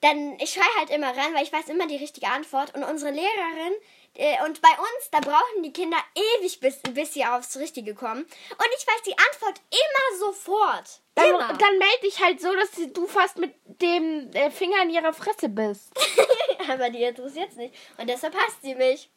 dann, 0.02 0.38
ich 0.40 0.52
schreie 0.52 0.78
halt 0.78 0.92
immer 0.92 1.08
rein, 1.08 1.34
weil 1.34 1.44
ich 1.44 1.52
weiß 1.52 1.70
immer 1.70 1.88
die 1.88 1.98
richtige 1.98 2.28
Antwort. 2.28 2.76
Und 2.76 2.84
unsere 2.84 3.12
Lehrerin, 3.12 3.74
äh, 4.14 4.44
und 4.46 4.62
bei 4.62 4.70
uns, 4.70 5.10
da 5.12 5.20
brauchen 5.20 5.64
die 5.64 5.74
Kinder 5.74 5.98
ewig, 6.14 6.60
bis, 6.60 6.80
bis 6.94 7.14
sie 7.14 7.26
aufs 7.26 7.58
Richtige 7.58 7.96
kommen. 7.96 8.22
Und 8.22 8.68
ich 8.78 8.86
weiß 8.86 9.02
die 9.08 9.18
Antwort 9.18 9.60
immer 9.72 10.20
sofort. 10.20 11.02
Dann, 11.16 11.30
Immer. 11.30 11.48
dann 11.48 11.78
melde 11.80 12.02
dich 12.04 12.24
halt 12.24 12.40
so, 12.40 12.54
dass 12.56 12.70
du 12.94 13.08
fast 13.08 13.38
mit 13.38 13.54
dem 13.66 14.32
äh, 14.34 14.52
Finger 14.52 14.84
in 14.84 14.92
ihrer 14.92 15.14
Fresse 15.14 15.50
bist. 15.50 15.92
Aber 16.70 16.90
die 16.90 17.04
interessiert 17.04 17.56
nicht. 17.56 17.74
Und 17.98 18.10
deshalb 18.10 18.36
hasst 18.36 18.62
sie 18.62 18.76
mich. 18.76 19.10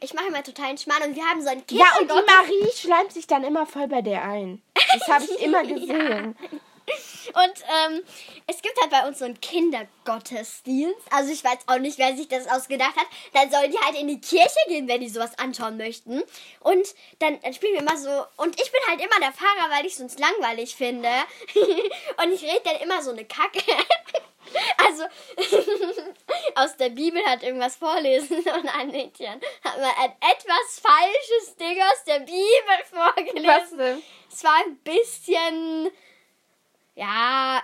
Ich 0.00 0.14
mache 0.14 0.26
immer 0.26 0.42
totalen 0.42 0.76
Schmarrn 0.76 1.02
und 1.04 1.14
wir 1.14 1.24
haben 1.24 1.40
so 1.40 1.48
ein 1.48 1.58
Mm. 1.58 1.76
Ja, 1.76 1.86
und 2.00 2.10
die 2.10 2.32
Marie 2.32 2.70
schleimt 2.74 3.12
sich 3.12 3.26
dann 3.26 3.44
immer 3.44 3.66
voll 3.66 3.86
bei 3.86 4.02
der 4.02 4.22
ein. 4.24 4.62
Das 4.74 5.08
habe 5.08 5.24
ich 5.24 5.40
immer 5.42 5.62
gesehen. 5.62 6.36
Und 7.28 7.64
ähm, 7.94 8.02
es 8.46 8.62
gibt 8.62 8.80
halt 8.80 8.90
bei 8.90 9.06
uns 9.06 9.18
so 9.18 9.24
einen 9.24 9.40
Kindergottesdienst. 9.40 11.00
Also 11.10 11.32
ich 11.32 11.42
weiß 11.42 11.58
auch 11.66 11.78
nicht, 11.78 11.98
wer 11.98 12.16
sich 12.16 12.28
das 12.28 12.48
ausgedacht 12.48 12.96
hat. 12.96 13.06
Dann 13.34 13.50
sollen 13.50 13.72
die 13.72 13.78
halt 13.78 13.96
in 13.96 14.08
die 14.08 14.20
Kirche 14.20 14.58
gehen, 14.68 14.86
wenn 14.86 15.00
die 15.00 15.08
sowas 15.08 15.36
anschauen 15.38 15.76
möchten. 15.76 16.22
Und 16.60 16.94
dann, 17.18 17.40
dann 17.40 17.54
spielen 17.54 17.74
wir 17.74 17.80
immer 17.80 17.96
so. 17.96 18.24
Und 18.36 18.60
ich 18.60 18.70
bin 18.70 18.80
halt 18.88 19.00
immer 19.00 19.18
der 19.20 19.32
Fahrer, 19.32 19.70
weil 19.70 19.86
ich 19.86 19.96
sonst 19.96 20.20
langweilig 20.20 20.76
finde. 20.76 21.08
und 22.22 22.32
ich 22.32 22.42
rede 22.42 22.62
dann 22.64 22.76
immer 22.76 23.02
so 23.02 23.10
eine 23.10 23.24
Kacke. 23.24 23.62
Also, 24.78 25.04
aus 26.54 26.76
der 26.76 26.90
Bibel 26.90 27.24
hat 27.26 27.42
irgendwas 27.42 27.76
vorlesen 27.76 28.38
und 28.38 28.68
ein 28.68 28.88
Mädchen 28.90 29.40
hat 29.64 29.78
mal 29.78 29.92
ein 29.98 30.12
etwas 30.20 30.80
falsches 30.80 31.56
Ding 31.56 31.80
aus 31.80 32.04
der 32.04 32.20
Bibel 32.20 32.44
vorgelesen. 32.90 33.46
Was 33.46 33.70
denn? 33.70 34.02
Es 34.30 34.44
war 34.44 34.56
ein 34.64 34.76
bisschen, 34.78 35.90
ja, 36.94 37.62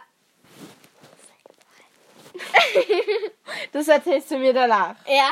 Das 3.73 3.89
erzählst 3.89 4.31
du 4.31 4.39
mir 4.39 4.53
danach. 4.53 4.95
ja, 5.07 5.31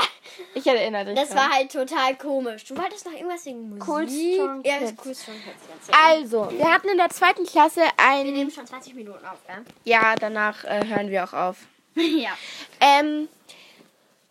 Ich 0.55 0.67
erinnere 0.67 1.07
dich. 1.07 1.15
das 1.15 1.29
dran. 1.31 1.39
war 1.39 1.51
halt 1.51 1.73
total 1.73 2.17
komisch. 2.17 2.65
Du 2.65 2.77
wolltest 2.77 3.05
noch 3.07 3.13
irgendwas 3.13 3.45
wegen 3.47 3.69
Musik? 3.71 3.89
Cool 3.89 4.09
Strong 4.09 4.63
ja, 4.65 4.79
Kids. 4.79 4.93
Cool 5.05 5.15
Strong 5.15 5.35
Kids 5.37 5.87
jetzt. 5.87 5.99
Also, 6.07 6.51
wir 6.51 6.73
hatten 6.73 6.89
in 6.89 6.99
der 6.99 7.09
zweiten 7.11 7.45
Klasse 7.47 7.81
Wir 7.81 7.91
ein. 7.99 8.33
nehmen 8.33 8.51
schon 8.51 8.67
20 8.67 8.95
Minuten 8.95 9.25
auf, 9.25 9.39
ja? 9.49 9.63
Ja, 9.85 10.15
danach 10.17 10.65
äh, 10.65 10.87
hören 10.87 11.11
wir 11.11 11.25
auch 11.25 11.33
auf. 11.33 11.57
ja. 11.95 12.31
Ähm, 12.81 13.29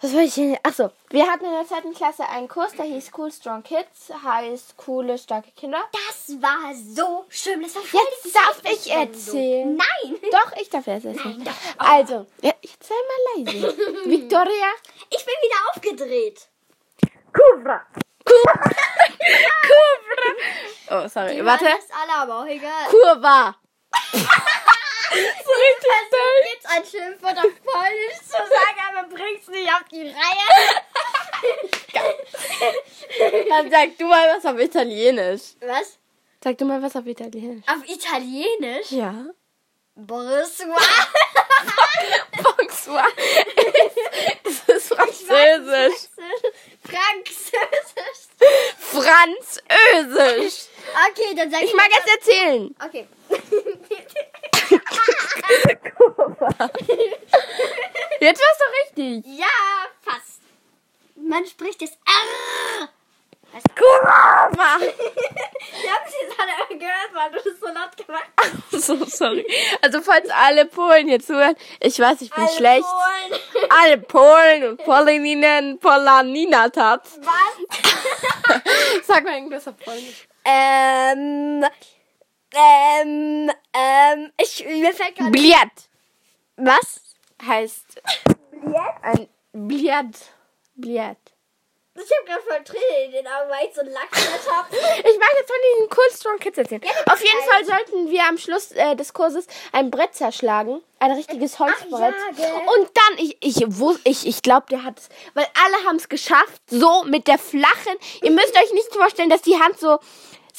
was 0.01 0.13
wollte 0.13 0.27
ich 0.27 0.35
denn? 0.35 0.57
Achso, 0.63 0.91
wir 1.09 1.27
hatten 1.27 1.45
in 1.45 1.51
der 1.51 1.65
zweiten 1.67 1.93
Klasse 1.93 2.27
einen 2.29 2.47
Kurs, 2.47 2.73
der 2.73 2.85
hieß 2.85 3.11
Cool 3.17 3.31
Strong 3.31 3.63
Kids, 3.63 4.11
heißt 4.23 4.77
coole, 4.77 5.17
starke 5.17 5.51
Kinder. 5.51 5.79
Das 5.91 6.41
war 6.41 6.73
so 6.73 7.25
schön. 7.27 7.61
Das 7.61 7.75
war 7.75 7.81
voll 7.81 8.01
Jetzt 8.11 8.25
die 8.25 8.31
darf 8.31 8.61
ich 8.63 8.91
erzählen. 8.91 9.75
Nein. 9.75 10.15
Doch, 10.31 10.55
ich 10.59 10.69
darf 10.69 10.87
jetzt 10.87 11.05
erzählen. 11.05 11.43
Also, 11.77 12.27
ja, 12.41 12.53
jetzt 12.61 12.83
sei 12.83 12.95
mal 12.95 13.43
leise. 13.43 13.77
Victoria. 14.05 14.71
Ich 15.09 15.25
bin 15.25 15.35
wieder 15.41 15.57
aufgedreht. 15.73 16.47
Kubra. 17.33 17.85
Kubra. 18.23 18.63
Kubra. 19.67 21.03
Oh, 21.03 21.07
sorry. 21.07 21.43
Warte. 21.45 21.65
Das 21.65 21.89
alle, 21.91 22.21
aber 22.21 22.39
auch 22.39 22.47
egal. 22.47 22.87
Kurva. 22.89 23.55
So 25.09 25.51
richtig 25.51 25.95
toll. 26.11 26.39
Jetzt 26.53 26.67
ein 26.69 26.85
Schimpfwort 26.85 27.37
auf 27.37 27.53
Polnisch 27.63 28.21
zu 28.23 28.31
sagen, 28.31 28.79
aber 28.89 29.07
bringt's 29.07 29.47
nicht 29.47 29.69
auf 29.69 29.83
die 29.91 30.07
Reihe. 30.07 30.47
Dann 33.49 33.71
sag 33.71 33.97
du 33.97 34.05
mal 34.05 34.35
was 34.35 34.45
auf 34.45 34.59
Italienisch. 34.59 35.55
Was? 35.61 35.97
Sag 36.43 36.57
du 36.57 36.65
mal 36.65 36.81
was 36.81 36.95
auf 36.95 37.05
Italienisch. 37.05 37.65
Auf 37.67 37.87
Italienisch? 37.87 38.91
Ja. 38.91 39.25
Bonsoir. 39.95 40.77
Bonsoir. 42.41 43.07
Das 44.43 44.75
ist 44.77 44.87
Französisch. 44.87 46.07
Französisch. 46.83 48.21
Französisch. 48.77 50.67
Okay, 51.09 51.35
dann 51.35 51.51
sag 51.51 51.63
Ich 51.63 51.73
mag 51.73 51.89
es 51.91 52.05
erzählen. 52.13 52.75
Okay. 52.83 53.07
Jetzt 58.19 58.41
war's 58.41 58.57
doch 58.59 58.73
richtig. 58.85 59.25
ja, 59.37 59.47
fast. 60.01 60.41
Man 61.15 61.45
spricht 61.45 61.81
das 61.81 61.91
R. 61.91 62.89
Kurva. 63.75 64.79
Wir 64.79 65.91
haben 65.91 66.05
es 66.05 66.13
jetzt 66.21 66.35
alle 66.39 66.77
gehört, 66.77 67.13
weil 67.13 67.31
du 67.31 67.37
das 67.37 67.59
so 67.59 67.67
laut 67.67 67.97
gemacht 67.97 68.29
hast. 68.37 68.85
So, 68.85 69.05
sorry. 69.05 69.45
Also, 69.81 70.01
falls 70.01 70.29
alle 70.29 70.65
Polen 70.65 71.07
hier 71.07 71.19
zuhören, 71.19 71.55
ich 71.79 71.99
weiß, 71.99 72.21
ich 72.21 72.29
bin 72.31 72.43
Alle 72.43 72.53
schlecht. 72.55 72.83
Polen. 72.83 73.41
Alle 73.81 73.97
Polen 73.97 74.63
und 74.69 74.83
Polaninen, 74.83 75.79
Polaninat. 75.79 76.75
Was? 76.75 77.03
Sag 79.07 79.23
mal 79.23 79.33
irgendwas 79.35 79.67
auf 79.67 79.77
Polnisch. 79.77 80.27
Ähm, 80.45 81.65
ähm, 82.55 83.51
ähm, 83.73 84.31
ich, 84.41 84.65
mir 84.65 84.93
fällt 84.93 85.15
gerade... 85.15 85.31
Bliat 85.31 85.89
Was? 86.57 87.01
heißt 87.45 88.01
ein 89.01 89.29
Bliat. 89.53 90.15
Bliat. 90.75 91.17
Ich 91.95 92.11
hab 92.17 92.25
gerade 92.25 92.41
voll 92.41 92.63
Tränen 92.63 93.05
in 93.07 93.11
den 93.11 93.27
Augen, 93.27 93.49
weil 93.49 93.67
ich 93.67 93.75
so 93.75 93.81
einen 93.81 93.91
Lackschnitt 93.91 94.49
hab. 94.49 94.71
Ich 94.71 95.19
mag 95.19 95.29
jetzt 95.37 95.51
von 95.51 95.59
diesen 95.73 95.89
Cool 95.89 96.15
Strong 96.15 96.39
Kids 96.39 96.57
erzählen. 96.57 96.81
Auf 97.07 97.21
jeden 97.21 97.41
Fall 97.49 97.65
sollten 97.65 98.09
wir 98.09 98.23
am 98.23 98.37
Schluss 98.37 98.71
äh, 98.71 98.95
des 98.95 99.11
Kurses 99.13 99.47
ein 99.73 99.91
Brett 99.91 100.15
zerschlagen. 100.15 100.81
Ein 100.99 101.11
richtiges 101.11 101.59
Holzbrett. 101.59 101.91
ja, 101.91 102.31
gell. 102.35 102.53
Und 102.77 102.89
dann, 102.93 103.17
ich, 103.25 103.37
ich, 103.41 103.63
wo, 103.67 103.97
ich, 104.05 104.25
ich 104.25 104.41
glaube, 104.41 104.67
der 104.69 104.83
hat 104.83 104.99
es, 104.99 105.09
weil 105.33 105.45
alle 105.61 105.87
haben 105.87 105.97
es 105.97 106.07
geschafft, 106.07 106.61
so 106.67 107.03
mit 107.03 107.27
der 107.27 107.37
flachen. 107.37 107.97
Ihr 108.21 108.31
müsst 108.31 108.55
euch 108.55 108.71
nicht 108.73 108.93
vorstellen, 108.93 109.29
dass 109.29 109.41
die 109.41 109.59
Hand 109.59 109.77
so, 109.79 109.99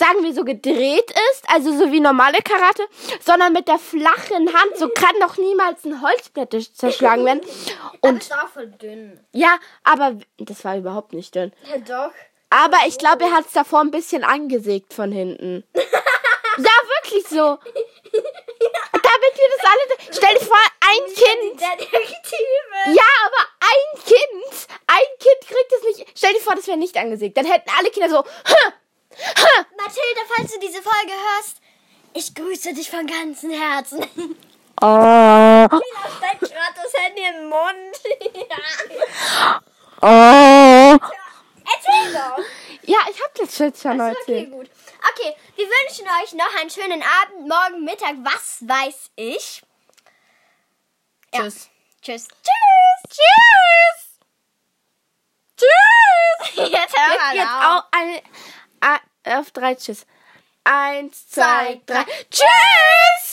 sagen 0.01 0.25
wir 0.25 0.33
so, 0.33 0.45
gedreht 0.45 1.11
ist, 1.33 1.45
also 1.49 1.77
so 1.77 1.93
wie 1.93 2.01
normale 2.01 2.39
Karate, 2.39 2.83
sondern 3.21 3.53
mit 3.53 3.69
der 3.69 3.79
flachen 3.79 4.53
Hand. 4.53 4.77
So 4.77 4.89
kann 4.89 5.15
doch 5.21 5.37
niemals 5.37 5.85
ein 5.85 6.01
Holzbrett 6.01 6.57
zerschlagen 6.75 7.25
werden. 7.25 7.43
Und 8.01 8.23
ist 8.23 8.33
auch 8.33 8.49
voll 8.49 8.69
dünn. 8.69 9.21
ja, 9.33 9.59
aber 9.85 10.17
das 10.39 10.65
war 10.65 10.77
überhaupt 10.77 11.13
nicht 11.13 11.35
dünn. 11.35 11.53
Ja, 11.71 11.79
doch. 11.79 12.13
Aber 12.49 12.79
ich 12.89 12.99
glaube, 12.99 13.25
er 13.25 13.33
hat 13.33 13.47
es 13.47 13.53
davor 13.53 13.81
ein 13.81 13.93
bisschen 13.93 14.25
angesägt 14.25 14.93
von 14.93 15.13
hinten. 15.13 15.63
ja, 15.75 16.77
wirklich 16.97 17.29
so. 17.29 17.59
Damit 18.93 19.33
wir 19.37 19.49
das 19.57 19.71
alle. 19.71 20.17
Stell 20.17 20.35
dir 20.35 20.45
vor, 20.47 20.59
ein 20.81 21.15
Kind. 21.15 21.61
Ja, 21.61 23.11
aber 23.27 23.47
ein 23.61 24.01
Kind. 24.05 24.67
Ein 24.87 25.19
Kind 25.21 25.41
kriegt 25.47 25.73
es 25.73 25.99
nicht. 25.99 26.11
Stell 26.17 26.33
dir 26.33 26.41
vor, 26.41 26.57
das 26.57 26.67
wäre 26.67 26.77
nicht 26.77 26.97
angesägt. 26.97 27.37
Dann 27.37 27.47
hätten 27.47 27.71
alle 27.79 27.91
Kinder 27.91 28.11
so. 28.11 28.25
Mathilde, 29.91 30.21
falls 30.37 30.53
du 30.53 30.61
diese 30.61 30.83
Folge 30.83 31.13
hörst, 31.13 31.61
ich 32.15 32.35
grüße 32.35 32.75
dich 32.75 32.91
von 32.91 33.07
ganzem 33.07 33.51
Herzen. 33.51 34.07
Oh. 34.83 34.87
Tina 35.69 35.69
steckt 36.17 36.41
gerade 36.41 36.75
das 36.75 36.95
Handy 37.03 37.23
im 37.23 37.49
Mund. 37.51 38.01
ja. 38.51 39.61
Oh. 40.01 40.99
Erzähl 41.75 42.13
doch. 42.15 42.39
Ja, 42.85 42.97
ich 43.11 43.23
hab 43.23 43.35
das 43.35 43.59
jetzt 43.59 43.83
schon 43.83 44.01
Okay, 44.01 44.15
erzählt. 44.19 44.51
gut. 44.51 44.71
Okay, 45.13 45.37
wir 45.57 45.67
wünschen 45.67 46.07
euch 46.23 46.33
noch 46.33 46.59
einen 46.59 46.71
schönen 46.71 47.03
Abend, 47.03 47.47
morgen, 47.47 47.85
Mittag, 47.85 48.15
was 48.23 48.67
weiß 48.67 49.11
ich. 49.17 49.61
Ja. 51.35 51.41
Tschüss. 51.43 51.69
Tschüss. 52.01 52.29
Tschüss. 52.43 53.19
Tschüss. 53.19 54.09
Tschüss. 55.59 56.71
Jetzt 56.71 56.97
hör 56.97 57.19
mal 57.19 57.35
Jetzt 57.37 57.49
auf. 57.51 57.65
auch 57.65 57.85
eine, 57.93 58.23
auf 59.25 59.51
drei 59.51 59.75
Tschüss. 59.75 60.07
Eins, 60.65 61.29
zwei, 61.29 61.81
drei. 61.87 62.05
Tschüss. 62.31 63.31